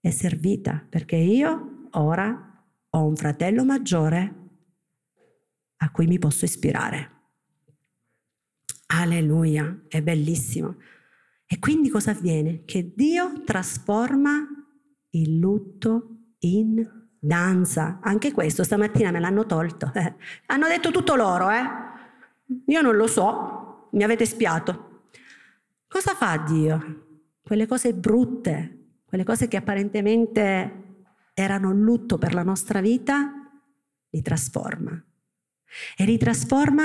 è 0.00 0.10
servita 0.10 0.82
perché 0.88 1.16
io 1.16 1.88
ora 1.90 2.64
ho 2.88 3.04
un 3.04 3.16
fratello 3.16 3.64
maggiore 3.64 4.37
a 5.78 5.90
cui 5.90 6.06
mi 6.06 6.18
posso 6.18 6.44
ispirare. 6.44 7.16
Alleluia, 8.86 9.84
è 9.88 10.02
bellissimo. 10.02 10.76
E 11.46 11.58
quindi 11.58 11.88
cosa 11.88 12.12
avviene? 12.12 12.64
Che 12.64 12.92
Dio 12.94 13.42
trasforma 13.44 14.46
il 15.10 15.38
lutto 15.38 16.34
in 16.40 16.86
danza. 17.18 17.98
Anche 18.02 18.32
questo 18.32 18.64
stamattina 18.64 19.10
me 19.10 19.20
l'hanno 19.20 19.46
tolto. 19.46 19.90
Eh. 19.94 20.14
Hanno 20.46 20.68
detto 20.68 20.90
tutto 20.90 21.14
loro, 21.14 21.50
eh? 21.50 21.62
Io 22.66 22.80
non 22.80 22.96
lo 22.96 23.06
so, 23.06 23.88
mi 23.92 24.02
avete 24.02 24.24
spiato. 24.24 25.06
Cosa 25.86 26.14
fa 26.14 26.36
Dio? 26.38 27.06
Quelle 27.42 27.66
cose 27.66 27.94
brutte, 27.94 29.00
quelle 29.04 29.24
cose 29.24 29.48
che 29.48 29.56
apparentemente 29.56 31.06
erano 31.34 31.72
lutto 31.72 32.18
per 32.18 32.34
la 32.34 32.42
nostra 32.42 32.80
vita, 32.80 33.32
li 34.10 34.22
trasforma. 34.22 35.02
E 35.96 36.04
li 36.04 36.16
trasforma 36.16 36.84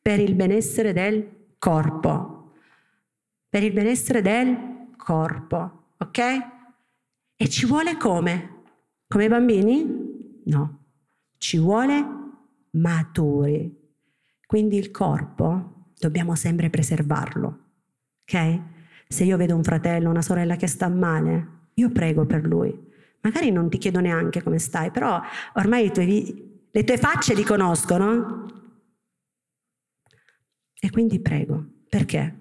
per 0.00 0.20
il 0.20 0.34
benessere 0.34 0.92
del 0.92 1.28
corpo. 1.58 2.52
Per 3.48 3.62
il 3.62 3.72
benessere 3.72 4.22
del 4.22 4.92
corpo, 4.96 5.92
ok? 5.98 6.18
E 7.36 7.48
ci 7.48 7.66
vuole 7.66 7.96
come? 7.96 8.62
Come 9.06 9.24
i 9.24 9.28
bambini? 9.28 10.42
No, 10.44 10.84
ci 11.38 11.58
vuole 11.58 12.06
maturi. 12.72 13.76
Quindi 14.46 14.76
il 14.76 14.90
corpo 14.90 15.86
dobbiamo 15.98 16.34
sempre 16.34 16.70
preservarlo, 16.70 17.58
ok? 18.22 18.60
Se 19.08 19.24
io 19.24 19.36
vedo 19.36 19.56
un 19.56 19.62
fratello, 19.62 20.10
una 20.10 20.22
sorella 20.22 20.56
che 20.56 20.66
sta 20.66 20.88
male, 20.88 21.70
io 21.74 21.90
prego 21.90 22.26
per 22.26 22.44
lui. 22.44 22.86
Magari 23.20 23.50
non 23.50 23.68
ti 23.68 23.78
chiedo 23.78 24.00
neanche 24.00 24.42
come 24.42 24.58
stai, 24.58 24.90
però 24.90 25.20
ormai 25.54 25.90
tuoi, 25.92 26.47
le 26.78 26.84
tue 26.84 26.96
facce 26.96 27.34
li 27.34 27.42
conoscono. 27.42 28.46
E 30.80 30.90
quindi 30.90 31.20
prego. 31.20 31.82
Perché? 31.88 32.36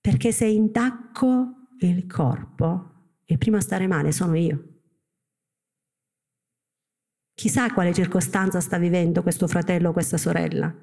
Perché 0.00 0.32
se 0.32 0.46
intacco 0.46 1.68
il 1.78 2.06
corpo, 2.06 3.12
il 3.26 3.38
primo 3.38 3.58
a 3.58 3.60
stare 3.60 3.86
male 3.86 4.10
sono 4.10 4.34
io. 4.34 4.80
Chissà 7.34 7.72
quale 7.72 7.94
circostanza 7.94 8.58
sta 8.60 8.78
vivendo 8.78 9.22
questo 9.22 9.46
fratello 9.46 9.90
o 9.90 9.92
questa 9.92 10.16
sorella. 10.16 10.74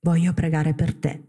Voglio 0.00 0.32
pregare 0.32 0.74
per 0.74 0.94
te 0.94 1.22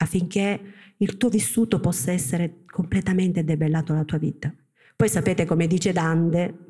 affinché 0.00 0.60
il 0.98 1.16
tuo 1.16 1.28
vissuto 1.28 1.80
possa 1.80 2.12
essere 2.12 2.64
completamente 2.66 3.42
debellato 3.42 3.94
la 3.94 4.04
tua 4.04 4.18
vita. 4.18 4.54
Poi 4.94 5.08
sapete 5.08 5.44
come 5.44 5.66
dice 5.66 5.92
Dante, 5.92 6.67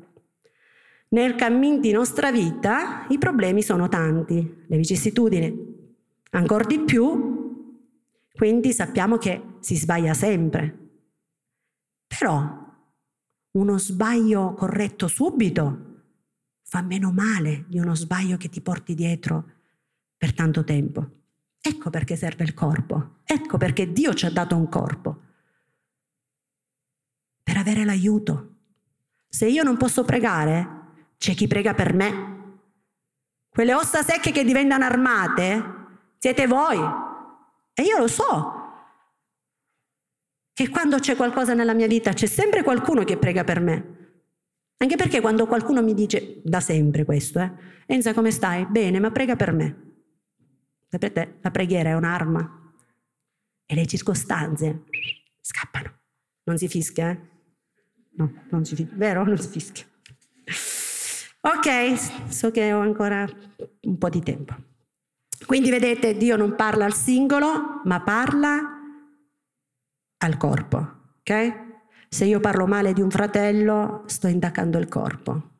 nel 1.09 1.35
cammin 1.35 1.79
di 1.79 1.91
nostra 1.91 2.31
vita 2.31 3.07
i 3.09 3.17
problemi 3.17 3.61
sono 3.63 3.87
tanti, 3.87 4.65
le 4.67 4.77
vicissitudini 4.77 5.77
ancora 6.31 6.65
di 6.65 6.79
più, 6.81 7.67
quindi 8.33 8.71
sappiamo 8.71 9.17
che 9.17 9.41
si 9.59 9.75
sbaglia 9.75 10.13
sempre. 10.13 10.77
Però 12.05 12.67
uno 13.51 13.77
sbaglio 13.77 14.53
corretto 14.53 15.07
subito 15.07 15.87
fa 16.61 16.81
meno 16.81 17.11
male 17.11 17.65
di 17.67 17.79
uno 17.79 17.95
sbaglio 17.95 18.37
che 18.37 18.49
ti 18.49 18.61
porti 18.61 18.93
dietro 18.93 19.51
per 20.15 20.33
tanto 20.33 20.63
tempo. 20.63 21.17
Ecco 21.59 21.89
perché 21.89 22.15
serve 22.15 22.43
il 22.43 22.53
corpo, 22.53 23.17
ecco 23.23 23.57
perché 23.57 23.91
Dio 23.91 24.13
ci 24.13 24.25
ha 24.25 24.31
dato 24.31 24.55
un 24.55 24.69
corpo, 24.69 25.21
per 27.43 27.57
avere 27.57 27.83
l'aiuto. 27.83 28.55
Se 29.27 29.47
io 29.47 29.63
non 29.63 29.75
posso 29.75 30.03
pregare, 30.05 30.78
c'è 31.19 31.33
chi 31.35 31.47
prega 31.47 31.73
per 31.73 31.93
me. 31.93 32.37
Quelle 33.49 33.73
ossa 33.73 34.01
secche 34.01 34.31
che 34.31 34.45
diventano 34.45 34.85
armate, 34.85 35.63
siete 36.17 36.47
voi. 36.47 36.79
E 37.73 37.83
io 37.83 37.97
lo 37.97 38.07
so 38.07 38.53
che 40.53 40.69
quando 40.69 40.97
c'è 40.97 41.15
qualcosa 41.15 41.53
nella 41.53 41.73
mia 41.73 41.87
vita 41.87 42.13
c'è 42.13 42.25
sempre 42.25 42.63
qualcuno 42.63 43.03
che 43.03 43.17
prega 43.17 43.43
per 43.43 43.59
me. 43.59 43.97
Anche 44.77 44.95
perché 44.95 45.19
quando 45.19 45.45
qualcuno 45.45 45.83
mi 45.83 45.93
dice, 45.93 46.41
da 46.43 46.61
sempre 46.61 47.03
questo, 47.03 47.39
eh, 47.39 47.51
Enza 47.85 48.13
come 48.13 48.31
stai? 48.31 48.65
Bene, 48.65 48.99
ma 48.99 49.11
prega 49.11 49.35
per 49.35 49.51
me. 49.51 49.87
Sapete, 50.87 51.39
la 51.41 51.51
preghiera 51.51 51.89
è 51.89 51.93
un'arma 51.95 52.73
e 53.65 53.75
le 53.75 53.85
circostanze 53.85 54.83
scappano. 55.41 55.99
Non 56.43 56.57
si 56.57 56.67
fischia, 56.67 57.09
eh? 57.09 57.19
No, 58.11 58.31
non 58.51 58.63
si 58.63 58.75
fischia, 58.75 58.95
vero? 58.95 59.23
Non 59.25 59.37
si 59.37 59.49
fischia. 59.49 59.85
Ok, 61.41 62.29
so 62.29 62.51
che 62.51 62.73
ho 62.73 62.79
ancora 62.79 63.27
un 63.81 63.97
po' 63.97 64.09
di 64.09 64.21
tempo. 64.21 64.55
Quindi 65.45 65.69
vedete, 65.69 66.15
Dio 66.17 66.35
non 66.35 66.55
parla 66.55 66.85
al 66.85 66.93
singolo, 66.93 67.81
ma 67.85 68.01
parla 68.01 68.59
al 70.17 70.37
corpo, 70.37 70.77
ok? 71.19 71.67
Se 72.09 72.25
io 72.25 72.39
parlo 72.39 72.67
male 72.67 72.93
di 72.93 73.01
un 73.01 73.09
fratello, 73.09 74.03
sto 74.07 74.27
intaccando 74.27 74.77
il 74.77 74.87
corpo 74.87 75.57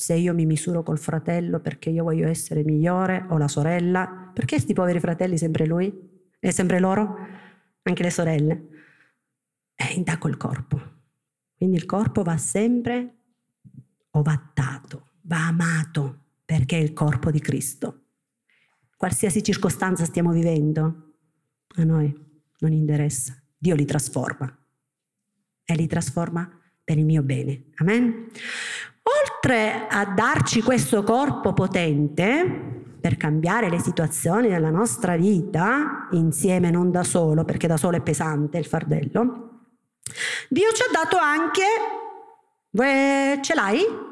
se 0.00 0.14
io 0.14 0.32
mi 0.32 0.46
misuro 0.46 0.84
col 0.84 1.00
fratello 1.00 1.58
perché 1.58 1.90
io 1.90 2.04
voglio 2.04 2.28
essere 2.28 2.62
migliore 2.62 3.26
o 3.30 3.36
la 3.36 3.48
sorella, 3.48 4.30
perché 4.32 4.54
questi 4.54 4.72
poveri 4.72 5.00
fratelli 5.00 5.36
sempre 5.36 5.66
lui? 5.66 5.92
E 6.38 6.52
sempre 6.52 6.78
loro? 6.78 7.16
Anche 7.82 8.04
le 8.04 8.10
sorelle? 8.10 8.68
E 9.74 9.94
intacco 9.94 10.28
il 10.28 10.36
corpo. 10.36 10.80
Quindi 11.56 11.78
il 11.78 11.84
corpo 11.84 12.22
va 12.22 12.36
sempre 12.36 13.17
ovattato, 14.18 15.12
va 15.22 15.46
amato 15.46 16.24
perché 16.44 16.76
è 16.76 16.80
il 16.80 16.92
corpo 16.92 17.30
di 17.30 17.40
Cristo. 17.40 18.02
Qualsiasi 18.96 19.42
circostanza 19.42 20.04
stiamo 20.04 20.32
vivendo, 20.32 21.14
a 21.76 21.84
noi 21.84 22.12
non 22.58 22.72
interessa. 22.72 23.40
Dio 23.56 23.74
li 23.74 23.84
trasforma 23.84 24.52
e 25.64 25.74
li 25.74 25.86
trasforma 25.86 26.50
per 26.82 26.98
il 26.98 27.04
mio 27.04 27.22
bene. 27.22 27.66
Amen. 27.76 28.26
Oltre 29.02 29.86
a 29.88 30.04
darci 30.06 30.62
questo 30.62 31.02
corpo 31.02 31.52
potente, 31.52 32.76
per 33.00 33.16
cambiare 33.16 33.70
le 33.70 33.78
situazioni 33.78 34.48
della 34.48 34.70
nostra 34.70 35.16
vita, 35.16 36.08
insieme 36.12 36.70
non 36.70 36.90
da 36.90 37.04
solo, 37.04 37.44
perché 37.44 37.66
da 37.66 37.76
solo 37.76 37.96
è 37.96 38.00
pesante 38.00 38.58
il 38.58 38.66
fardello, 38.66 39.66
Dio 40.48 40.72
ci 40.72 40.82
ha 40.82 40.90
dato 40.90 41.16
anche... 41.16 41.62
Ce 43.42 43.54
l'hai? 43.54 44.07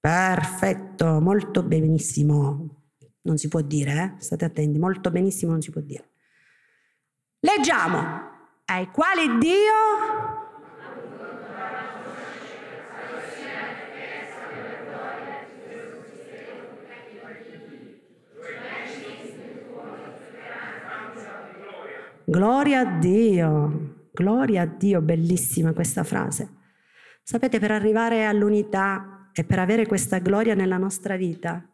Perfetto, 0.00 1.20
molto 1.20 1.62
benissimo. 1.62 2.76
Non 3.22 3.36
si 3.36 3.48
può 3.48 3.60
dire, 3.60 4.16
eh? 4.18 4.22
state 4.22 4.46
attenti, 4.46 4.78
molto 4.78 5.10
benissimo 5.10 5.52
non 5.52 5.60
si 5.60 5.70
può 5.70 5.82
dire. 5.82 6.08
Leggiamo. 7.40 8.28
Ai 8.64 8.86
quali 8.90 9.38
Dio 9.38 10.40
Gloria 22.30 22.80
a 22.80 22.84
Dio, 22.84 24.06
gloria 24.12 24.62
a 24.62 24.66
Dio, 24.66 25.00
bellissima 25.00 25.72
questa 25.72 26.04
frase. 26.04 26.58
Sapete, 27.24 27.58
per 27.58 27.72
arrivare 27.72 28.24
all'unità 28.24 29.19
e 29.32 29.44
per 29.44 29.58
avere 29.58 29.86
questa 29.86 30.18
gloria 30.18 30.54
nella 30.54 30.76
nostra 30.76 31.16
vita, 31.16 31.66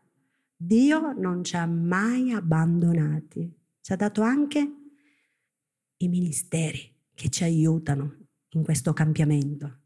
Dio 0.57 1.13
non 1.13 1.45
ci 1.45 1.57
ha 1.57 1.67
mai 1.67 2.33
abbandonati. 2.33 3.53
Ci 3.81 3.93
ha 3.93 3.97
dato 3.97 4.23
anche 4.23 4.73
i 5.99 6.09
ministeri 6.09 6.95
che 7.15 7.29
ci 7.29 7.45
aiutano 7.45 8.17
in 8.51 8.63
questo 8.63 8.93
cambiamento. 8.93 9.81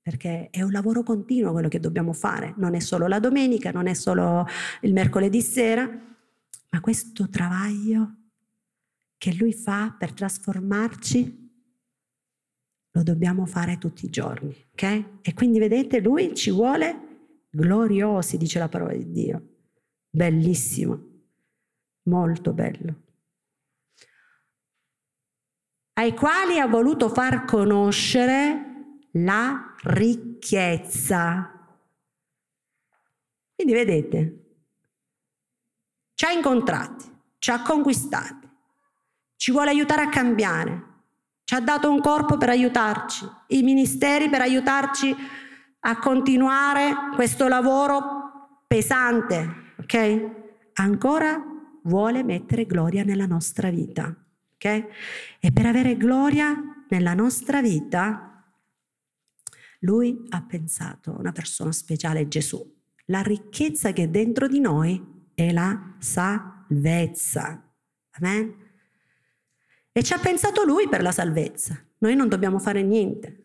Perché 0.00 0.48
è 0.50 0.62
un 0.62 0.70
lavoro 0.70 1.02
continuo 1.02 1.52
quello 1.52 1.68
che 1.68 1.80
dobbiamo 1.80 2.12
fare, 2.12 2.54
non 2.56 2.74
è 2.74 2.80
solo 2.80 3.06
la 3.06 3.20
domenica, 3.20 3.70
non 3.70 3.86
è 3.86 3.94
solo 3.94 4.46
il 4.82 4.92
mercoledì 4.92 5.42
sera, 5.42 5.86
ma 6.70 6.80
questo 6.80 7.28
travaglio 7.28 8.14
che 9.18 9.34
Lui 9.34 9.52
fa 9.52 9.94
per 9.98 10.12
trasformarci, 10.12 11.39
lo 12.92 13.02
dobbiamo 13.02 13.46
fare 13.46 13.78
tutti 13.78 14.06
i 14.06 14.10
giorni, 14.10 14.54
ok? 14.72 15.04
E 15.22 15.34
quindi 15.34 15.58
vedete, 15.58 16.00
Lui 16.00 16.34
ci 16.34 16.50
vuole 16.50 17.46
gloriosi, 17.50 18.36
dice 18.36 18.58
la 18.58 18.68
parola 18.68 18.92
di 18.92 19.10
Dio. 19.10 19.48
Bellissimo, 20.10 21.00
molto 22.04 22.52
bello. 22.52 23.02
Ai 25.94 26.14
quali 26.14 26.58
ha 26.58 26.66
voluto 26.66 27.08
far 27.08 27.44
conoscere 27.44 28.98
la 29.12 29.74
ricchezza. 29.82 31.50
Quindi 33.54 33.72
vedete, 33.72 34.44
ci 36.14 36.24
ha 36.24 36.30
incontrati, 36.30 37.04
ci 37.38 37.50
ha 37.50 37.62
conquistati 37.62 38.40
ci 39.40 39.52
vuole 39.52 39.70
aiutare 39.70 40.02
a 40.02 40.08
cambiare. 40.10 40.89
Ci 41.50 41.56
ha 41.56 41.60
dato 41.60 41.90
un 41.90 42.00
corpo 42.00 42.36
per 42.36 42.48
aiutarci, 42.48 43.28
i 43.48 43.64
ministeri 43.64 44.30
per 44.30 44.40
aiutarci 44.40 45.12
a 45.80 45.98
continuare 45.98 46.92
questo 47.16 47.48
lavoro 47.48 48.62
pesante, 48.68 49.72
ok? 49.80 50.30
Ancora 50.74 51.42
vuole 51.82 52.22
mettere 52.22 52.66
gloria 52.66 53.02
nella 53.02 53.26
nostra 53.26 53.68
vita, 53.68 54.14
ok? 54.54 54.64
E 55.40 55.50
per 55.52 55.66
avere 55.66 55.96
gloria 55.96 56.54
nella 56.88 57.14
nostra 57.14 57.60
vita, 57.60 58.44
lui 59.80 60.26
ha 60.28 60.42
pensato, 60.42 61.16
una 61.18 61.32
persona 61.32 61.72
speciale, 61.72 62.28
Gesù. 62.28 62.64
La 63.06 63.22
ricchezza 63.22 63.92
che 63.92 64.04
è 64.04 64.08
dentro 64.08 64.46
di 64.46 64.60
noi 64.60 65.04
è 65.34 65.50
la 65.50 65.96
salvezza. 65.98 67.60
Amen? 68.20 68.59
E 69.92 70.02
ci 70.02 70.12
ha 70.12 70.18
pensato 70.18 70.64
lui 70.64 70.88
per 70.88 71.02
la 71.02 71.12
salvezza. 71.12 71.78
Noi 71.98 72.14
non 72.14 72.28
dobbiamo 72.28 72.58
fare 72.58 72.82
niente. 72.82 73.44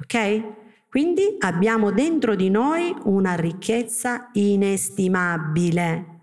Ok? 0.00 0.60
Quindi 0.88 1.36
abbiamo 1.38 1.90
dentro 1.90 2.34
di 2.34 2.50
noi 2.50 2.94
una 3.04 3.34
ricchezza 3.34 4.30
inestimabile. 4.32 6.20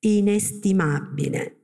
Inestimabile. 0.00 1.56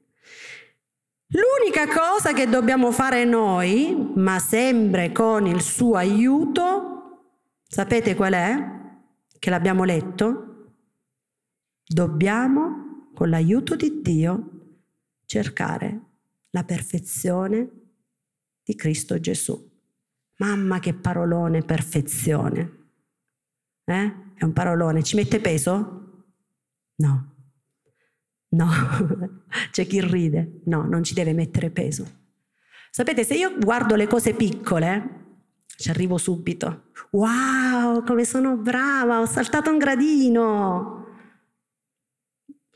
L'unica 1.31 1.89
cosa 1.89 2.33
che 2.33 2.49
dobbiamo 2.49 2.93
fare 2.93 3.25
noi, 3.25 4.13
ma 4.15 4.39
sempre 4.39 5.11
con 5.11 5.47
il 5.47 5.61
suo 5.61 5.97
aiuto, 5.97 7.25
sapete 7.67 8.15
qual 8.15 8.35
è? 8.35 8.71
Che 9.37 9.51
l'abbiamo 9.51 9.83
letto? 9.83 10.75
Dobbiamo, 11.85 13.11
con 13.15 13.31
l'aiuto 13.31 13.75
di 13.75 14.01
Dio, 14.03 14.56
cercare 15.27 16.01
la 16.51 16.65
perfezione 16.65 17.71
di 18.63 18.75
Cristo 18.75 19.21
Gesù. 19.21 19.75
Mamma 20.39 20.79
che 20.79 20.95
parolone, 20.95 21.63
perfezione. 21.63 22.85
Eh? 23.85 24.15
È 24.35 24.45
un 24.45 24.53
parolone, 24.53 25.03
ci 25.03 25.17
mette 25.17 25.41
peso? 25.41 26.25
No. 26.97 27.35
No, 28.49 28.69
c'è 29.71 29.87
chi 29.87 30.01
ride. 30.01 30.61
No, 30.65 30.85
non 30.85 31.03
ci 31.03 31.15
deve 31.15 31.33
mettere 31.33 31.71
peso. 31.71 32.25
Sapete, 32.91 33.25
se 33.25 33.35
io 33.35 33.59
guardo 33.59 33.95
le 33.95 34.07
cose 34.07 34.35
piccole, 34.35 35.25
ci 35.67 35.91
arrivo 35.91 36.17
subito. 36.17 36.91
Wow, 37.11 38.05
come 38.05 38.25
sono 38.25 38.57
brava, 38.57 39.21
ho 39.21 39.27
saltato 39.27 39.71
un 39.71 39.79
gradino 39.79 41.06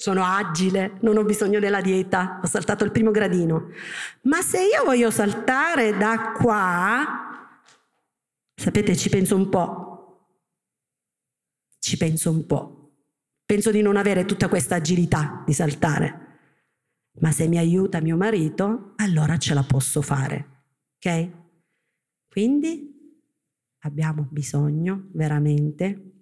sono 0.00 0.24
agile, 0.24 0.96
non 1.02 1.18
ho 1.18 1.24
bisogno 1.24 1.60
della 1.60 1.82
dieta, 1.82 2.40
ho 2.42 2.46
saltato 2.46 2.84
il 2.84 2.90
primo 2.90 3.10
gradino. 3.10 3.68
Ma 4.22 4.40
se 4.40 4.62
io 4.62 4.82
voglio 4.82 5.10
saltare 5.10 5.94
da 5.94 6.32
qua, 6.32 7.52
sapete, 8.54 8.96
ci 8.96 9.10
penso 9.10 9.36
un 9.36 9.50
po'. 9.50 10.38
Ci 11.78 11.98
penso 11.98 12.30
un 12.30 12.46
po'. 12.46 12.94
Penso 13.44 13.70
di 13.70 13.82
non 13.82 13.98
avere 13.98 14.24
tutta 14.24 14.48
questa 14.48 14.76
agilità 14.76 15.42
di 15.44 15.52
saltare. 15.52 16.28
Ma 17.18 17.30
se 17.30 17.46
mi 17.46 17.58
aiuta 17.58 18.00
mio 18.00 18.16
marito, 18.16 18.94
allora 18.96 19.36
ce 19.36 19.52
la 19.52 19.64
posso 19.64 20.00
fare. 20.00 20.62
Ok? 20.96 21.30
Quindi 22.26 23.18
abbiamo 23.80 24.26
bisogno 24.30 25.10
veramente 25.12 26.12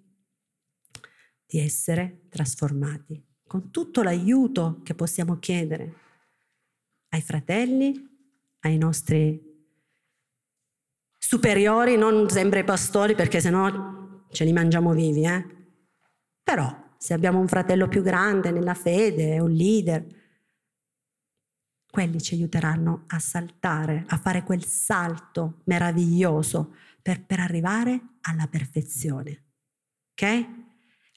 di 1.45 1.59
essere 1.59 2.25
trasformati 2.27 3.27
con 3.49 3.71
tutto 3.71 4.03
l'aiuto 4.03 4.79
che 4.83 4.93
possiamo 4.93 5.39
chiedere 5.39 5.95
ai 7.09 7.21
fratelli, 7.21 8.07
ai 8.59 8.77
nostri 8.77 9.43
superiori, 11.17 11.97
non 11.97 12.29
sempre 12.29 12.59
ai 12.59 12.65
pastori 12.65 13.15
perché 13.15 13.41
sennò 13.41 14.27
ce 14.29 14.43
li 14.43 14.53
mangiamo 14.53 14.93
vivi, 14.93 15.25
eh? 15.25 15.43
Però 16.43 16.93
se 16.95 17.15
abbiamo 17.15 17.39
un 17.39 17.47
fratello 17.47 17.87
più 17.87 18.03
grande 18.03 18.51
nella 18.51 18.75
fede, 18.75 19.39
un 19.39 19.49
leader, 19.49 20.05
quelli 21.89 22.21
ci 22.21 22.35
aiuteranno 22.35 23.05
a 23.07 23.17
saltare, 23.17 24.05
a 24.09 24.17
fare 24.19 24.43
quel 24.43 24.63
salto 24.63 25.61
meraviglioso 25.63 26.75
per, 27.01 27.25
per 27.25 27.39
arrivare 27.39 27.99
alla 28.21 28.45
perfezione. 28.45 29.45
Ok? 30.11 30.47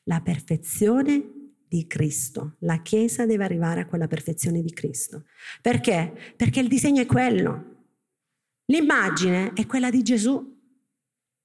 La 0.05 0.22
perfezione 0.22 1.41
di 1.73 1.87
Cristo. 1.87 2.57
La 2.59 2.83
Chiesa 2.83 3.25
deve 3.25 3.45
arrivare 3.45 3.81
a 3.81 3.87
quella 3.87 4.07
perfezione 4.07 4.61
di 4.61 4.75
Cristo. 4.75 5.25
Perché? 5.62 6.35
Perché 6.37 6.61
il 6.61 6.68
disegno 6.68 7.01
è 7.01 7.07
quello. 7.07 7.64
L'immagine 8.66 9.55
è 9.55 9.64
quella 9.64 9.89
di 9.89 10.03
Gesù. 10.03 10.51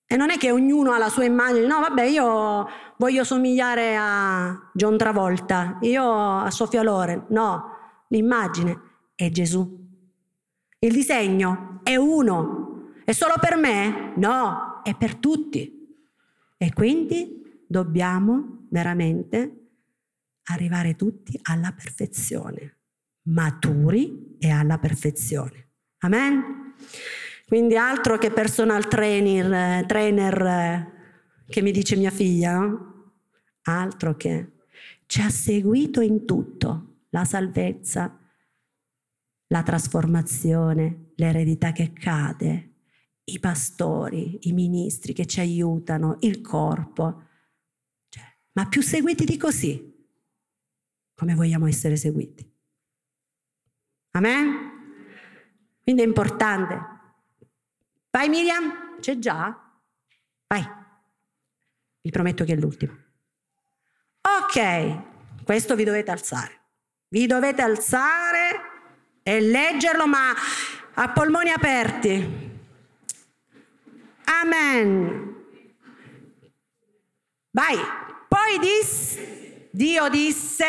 E 0.06 0.16
non 0.18 0.30
è 0.30 0.38
che 0.38 0.52
ognuno 0.52 0.92
ha 0.92 0.98
la 0.98 1.08
sua 1.08 1.24
immagine, 1.24 1.66
no, 1.66 1.80
vabbè, 1.80 2.04
io 2.04 2.68
voglio 2.98 3.24
somigliare 3.24 3.96
a 3.98 4.70
John 4.74 4.98
Travolta, 4.98 5.78
io 5.82 6.40
a 6.42 6.52
Sofia 6.52 6.84
Loren. 6.84 7.28
No, 7.30 7.70
l'immagine 8.10 8.82
è 9.16 9.30
Gesù. 9.30 9.86
Il 10.80 10.92
disegno 10.92 11.80
è 11.84 11.96
uno. 11.96 12.92
È 13.06 13.14
solo 13.14 13.36
per 13.40 13.56
me? 13.56 14.12
No, 14.18 14.82
è 14.84 14.94
per 14.94 15.16
tutti. 15.16 15.88
E 16.58 16.74
quindi 16.74 17.64
dobbiamo 17.66 18.66
veramente 18.70 19.67
arrivare 20.48 20.96
tutti 20.96 21.40
alla 21.44 21.72
perfezione, 21.72 22.78
maturi 23.24 24.36
e 24.40 24.50
alla 24.50 24.78
perfezione. 24.78 25.70
Amen? 26.00 26.74
Quindi 27.48 27.78
altro 27.78 28.18
che 28.18 28.32
personal 28.32 28.88
trainer, 28.88 29.86
trainer 29.86 30.96
che 31.48 31.62
mi 31.62 31.72
dice 31.72 31.96
mia 31.96 32.12
figlia, 32.12 32.60
no? 32.60 33.14
altro 33.64 34.16
che 34.16 34.52
ci 35.06 35.22
ha 35.22 35.30
seguito 35.30 36.02
in 36.02 36.26
tutto, 36.26 37.06
la 37.10 37.24
salvezza, 37.24 38.20
la 39.48 39.64
trasformazione, 39.64 41.12
l'eredità 41.16 41.72
che 41.72 41.94
cade, 41.94 42.74
i 43.24 43.40
pastori, 43.40 44.40
i 44.42 44.52
ministri 44.52 45.14
che 45.14 45.26
ci 45.26 45.40
aiutano, 45.40 46.18
il 46.22 46.42
corpo. 46.42 47.24
Cioè, 48.10 48.24
ma 48.54 48.68
più 48.68 48.82
seguiti 48.82 49.24
di 49.24 49.38
così, 49.38 49.97
come 51.18 51.34
vogliamo 51.34 51.66
essere 51.66 51.96
seguiti? 51.96 52.48
Amen? 54.12 54.68
Quindi 55.82 56.04
è 56.04 56.06
importante. 56.06 56.80
Vai 58.12 58.30
Miriam, 58.30 59.00
c'è 59.00 59.18
già? 59.18 59.46
Vai. 60.46 60.64
Vi 62.02 62.12
prometto 62.12 62.44
che 62.44 62.54
è 62.54 62.56
l'ultimo. 62.56 62.96
Ok, 64.22 65.44
questo 65.44 65.76
vi 65.76 65.84
dovete 65.84 66.12
alzare. 66.12 66.62
Vi 67.08 67.26
dovete 67.26 67.64
alzare 67.64 68.62
e 69.24 69.42
leggerlo, 69.42 70.06
ma 70.06 70.34
a 70.94 71.10
polmoni 71.10 71.50
aperti. 71.50 72.60
Amen. 74.26 75.36
Vai. 77.50 77.76
Poi 78.28 78.60
disse, 78.60 79.70
Dio 79.72 80.10
disse, 80.10 80.66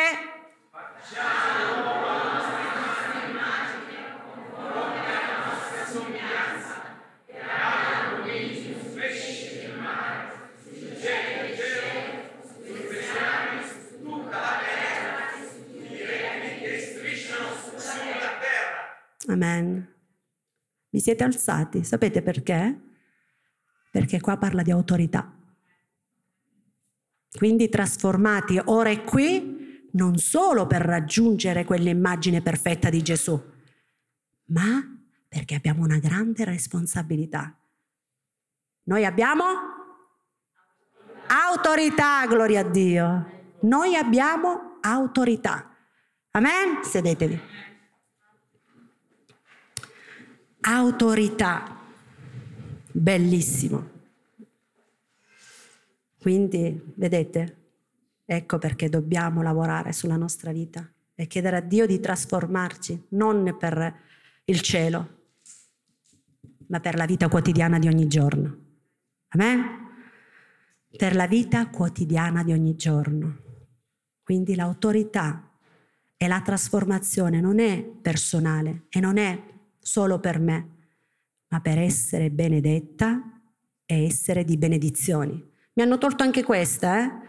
Amen. 19.29 19.95
Vi 20.91 21.01
siete 21.01 21.25
alzati, 21.25 21.85
sapete 21.85 22.23
perché? 22.23 22.81
Perché 23.91 24.21
qua 24.21 24.37
parla 24.37 24.63
di 24.63 24.71
autorità. 24.71 25.33
Quindi 27.31 27.69
trasformati 27.69 28.61
ora 28.65 28.91
e 28.91 29.05
qui 29.05 29.58
non 29.93 30.17
solo 30.19 30.67
per 30.67 30.83
raggiungere 30.83 31.65
quell'immagine 31.65 32.43
perfetta 32.43 32.91
di 32.91 33.03
Gesù, 33.03 33.41
ma 34.47 34.99
perché 35.29 35.55
abbiamo 35.55 35.83
una 35.83 35.99
grande 35.99 36.45
responsabilità. 36.45 37.57
Noi 38.85 39.05
abbiamo 39.05 39.45
autorità, 41.27 42.27
gloria 42.27 42.61
a 42.61 42.69
Dio. 42.69 43.37
Noi 43.61 43.97
abbiamo 43.97 44.79
autorità. 44.81 45.77
Amen? 46.31 46.83
Sedetevi. 46.83 47.41
autorità. 50.61 51.77
Bellissimo. 52.91 53.97
Quindi, 56.19 56.93
vedete, 56.97 57.58
ecco 58.31 58.59
perché 58.59 58.91
dobbiamo 58.91 59.41
lavorare 59.41 59.95
sulla 59.95 60.17
nostra 60.17 60.53
vita 60.53 60.87
e 61.15 61.27
chiedere 61.27 61.57
a 61.57 61.61
Dio 61.63 61.87
di 61.87 61.99
trasformarci, 61.99 63.07
non 63.11 63.57
per 63.59 63.95
il 64.45 64.61
cielo, 64.61 65.17
ma 66.67 66.79
per 66.79 66.95
la 66.95 67.07
vita 67.07 67.29
quotidiana 67.29 67.79
di 67.79 67.89
ogni 67.89 68.07
giorno. 68.07 68.57
Amen? 69.29 69.63
Per 70.95 71.17
la 71.17 71.27
vita 71.27 71.69
quotidiana 71.69 72.45
di 72.45 72.53
ogni 72.53 72.77
giorno. 72.77 73.39
Quindi 74.23 74.55
l'autorità 74.55 75.51
e 76.15 76.29
la 76.29 76.43
trasformazione 76.43 77.41
non 77.41 77.61
è 77.61 77.83
personale 77.83 78.85
e 78.91 79.01
non 79.01 79.17
è 79.17 79.43
solo 79.79 80.21
per 80.21 80.39
me, 80.39 80.77
ma 81.49 81.63
per 81.63 81.79
essere 81.79 82.31
benedetta 82.31 83.41
e 83.87 84.05
essere 84.05 84.45
di 84.45 84.59
benedizioni. 84.59 85.33
Mi 85.73 85.83
hanno 85.83 85.97
tolto 85.97 86.25
anche 86.25 86.43
questa, 86.43 87.03
eh? 87.03 87.27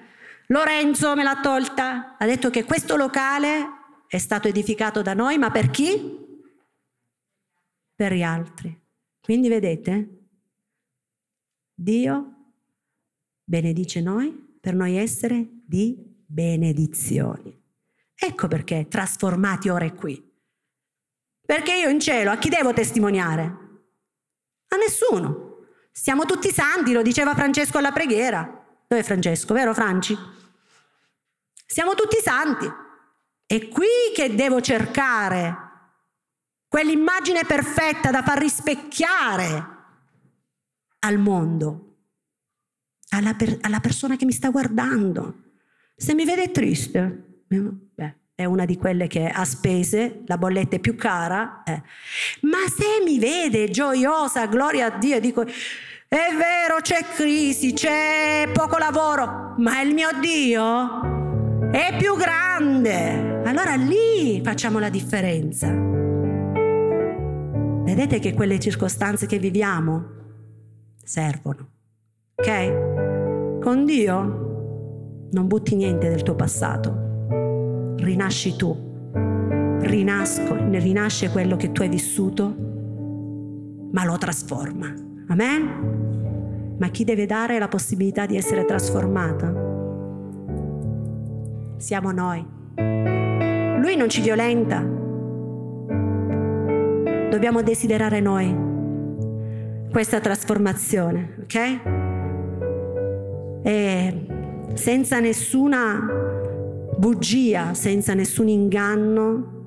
Lorenzo 0.51 1.15
me 1.15 1.21
l'ha 1.21 1.39
tolta, 1.41 2.17
ha 2.17 2.25
detto 2.25 2.49
che 2.49 2.63
questo 2.63 2.95
locale 2.95 3.67
è 4.07 4.17
stato 4.17 4.47
edificato 4.47 5.03
da 5.03 5.13
noi, 5.13 5.37
ma 5.37 5.51
per 5.51 5.69
chi? 5.69 6.17
Per 7.93 8.13
gli 8.13 8.23
altri. 8.23 8.75
Quindi 9.21 9.47
vedete, 9.47 10.09
Dio 11.71 12.33
benedice 13.43 14.01
noi 14.01 14.57
per 14.59 14.73
noi 14.73 14.97
essere 14.97 15.47
di 15.67 16.23
benedizioni. 16.25 17.55
Ecco 18.15 18.47
perché 18.47 18.87
trasformati 18.87 19.69
ora 19.69 19.85
e 19.85 19.93
qui. 19.93 20.19
Perché 21.45 21.75
io 21.75 21.89
in 21.89 21.99
cielo 21.99 22.31
a 22.31 22.37
chi 22.37 22.49
devo 22.49 22.73
testimoniare? 22.73 23.43
A 24.69 24.75
nessuno. 24.77 25.67
Siamo 25.91 26.25
tutti 26.25 26.49
santi, 26.51 26.91
lo 26.91 27.03
diceva 27.03 27.35
Francesco 27.35 27.77
alla 27.77 27.91
preghiera. 27.91 28.41
Dove 28.87 29.01
è 29.01 29.05
Francesco, 29.05 29.53
vero 29.53 29.75
Franci? 29.75 30.37
Siamo 31.71 31.93
tutti 31.93 32.17
santi. 32.19 32.67
È 33.45 33.67
qui 33.67 33.85
che 34.15 34.33
devo 34.33 34.59
cercare 34.59 35.55
quell'immagine 36.67 37.43
perfetta 37.45 38.09
da 38.09 38.23
far 38.23 38.39
rispecchiare 38.39 39.67
al 41.01 41.19
mondo, 41.19 41.97
alla, 43.09 43.35
per- 43.35 43.59
alla 43.61 43.79
persona 43.81 44.15
che 44.15 44.25
mi 44.25 44.31
sta 44.31 44.49
guardando. 44.49 45.43
Se 45.95 46.15
mi 46.15 46.25
vede 46.25 46.49
triste, 46.49 47.43
beh, 47.45 48.17
è 48.33 48.45
una 48.45 48.65
di 48.65 48.75
quelle 48.75 49.05
che 49.05 49.27
ha 49.27 49.45
spese, 49.45 50.23
la 50.25 50.39
bolletta 50.39 50.77
è 50.77 50.79
più 50.79 50.95
cara, 50.95 51.61
eh. 51.65 51.83
ma 52.41 52.67
se 52.67 53.03
mi 53.05 53.19
vede 53.19 53.69
gioiosa, 53.69 54.47
gloria 54.47 54.87
a 54.87 54.97
Dio, 54.97 55.19
dico, 55.19 55.43
è 55.43 56.33
vero, 56.35 56.81
c'è 56.81 57.03
crisi, 57.13 57.73
c'è 57.73 58.49
poco 58.51 58.79
lavoro, 58.79 59.53
ma 59.57 59.81
il 59.81 59.93
mio 59.93 60.09
Dio 60.19 61.18
è 61.71 61.95
più 61.97 62.15
grande. 62.15 63.41
Allora 63.43 63.75
lì 63.75 64.41
facciamo 64.43 64.79
la 64.79 64.89
differenza. 64.89 65.67
Vedete 67.83 68.19
che 68.19 68.33
quelle 68.33 68.59
circostanze 68.59 69.25
che 69.25 69.39
viviamo 69.39 70.05
servono, 71.03 71.69
ok? 72.35 73.59
Con 73.59 73.85
Dio 73.85 75.27
non 75.31 75.47
butti 75.47 75.75
niente 75.75 76.09
del 76.09 76.23
tuo 76.23 76.35
passato 76.35 77.07
rinasci 78.01 78.55
tu, 78.55 78.75
rinasco, 79.81 80.55
rinasce 80.55 81.29
quello 81.29 81.55
che 81.55 81.71
tu 81.71 81.81
hai 81.81 81.89
vissuto, 81.89 82.55
ma 83.91 84.05
lo 84.05 84.17
trasforma. 84.17 84.93
Amen? 85.27 86.77
Ma 86.79 86.87
chi 86.89 87.03
deve 87.03 87.25
dare 87.25 87.59
la 87.59 87.67
possibilità 87.67 88.25
di 88.25 88.37
essere 88.37 88.65
trasformata? 88.65 89.68
Siamo 91.79 92.11
noi. 92.11 92.45
Lui 92.75 93.95
non 93.95 94.09
ci 94.09 94.19
violenta. 94.21 94.83
Dobbiamo 97.29 97.61
desiderare 97.61 98.19
noi 98.19 98.53
questa 99.89 100.19
trasformazione, 100.19 101.37
ok? 101.43 101.79
E 103.63 104.25
senza 104.73 105.21
nessuna 105.21 106.05
bugia, 106.97 107.73
senza 107.73 108.13
nessun 108.13 108.49
inganno, 108.49 109.63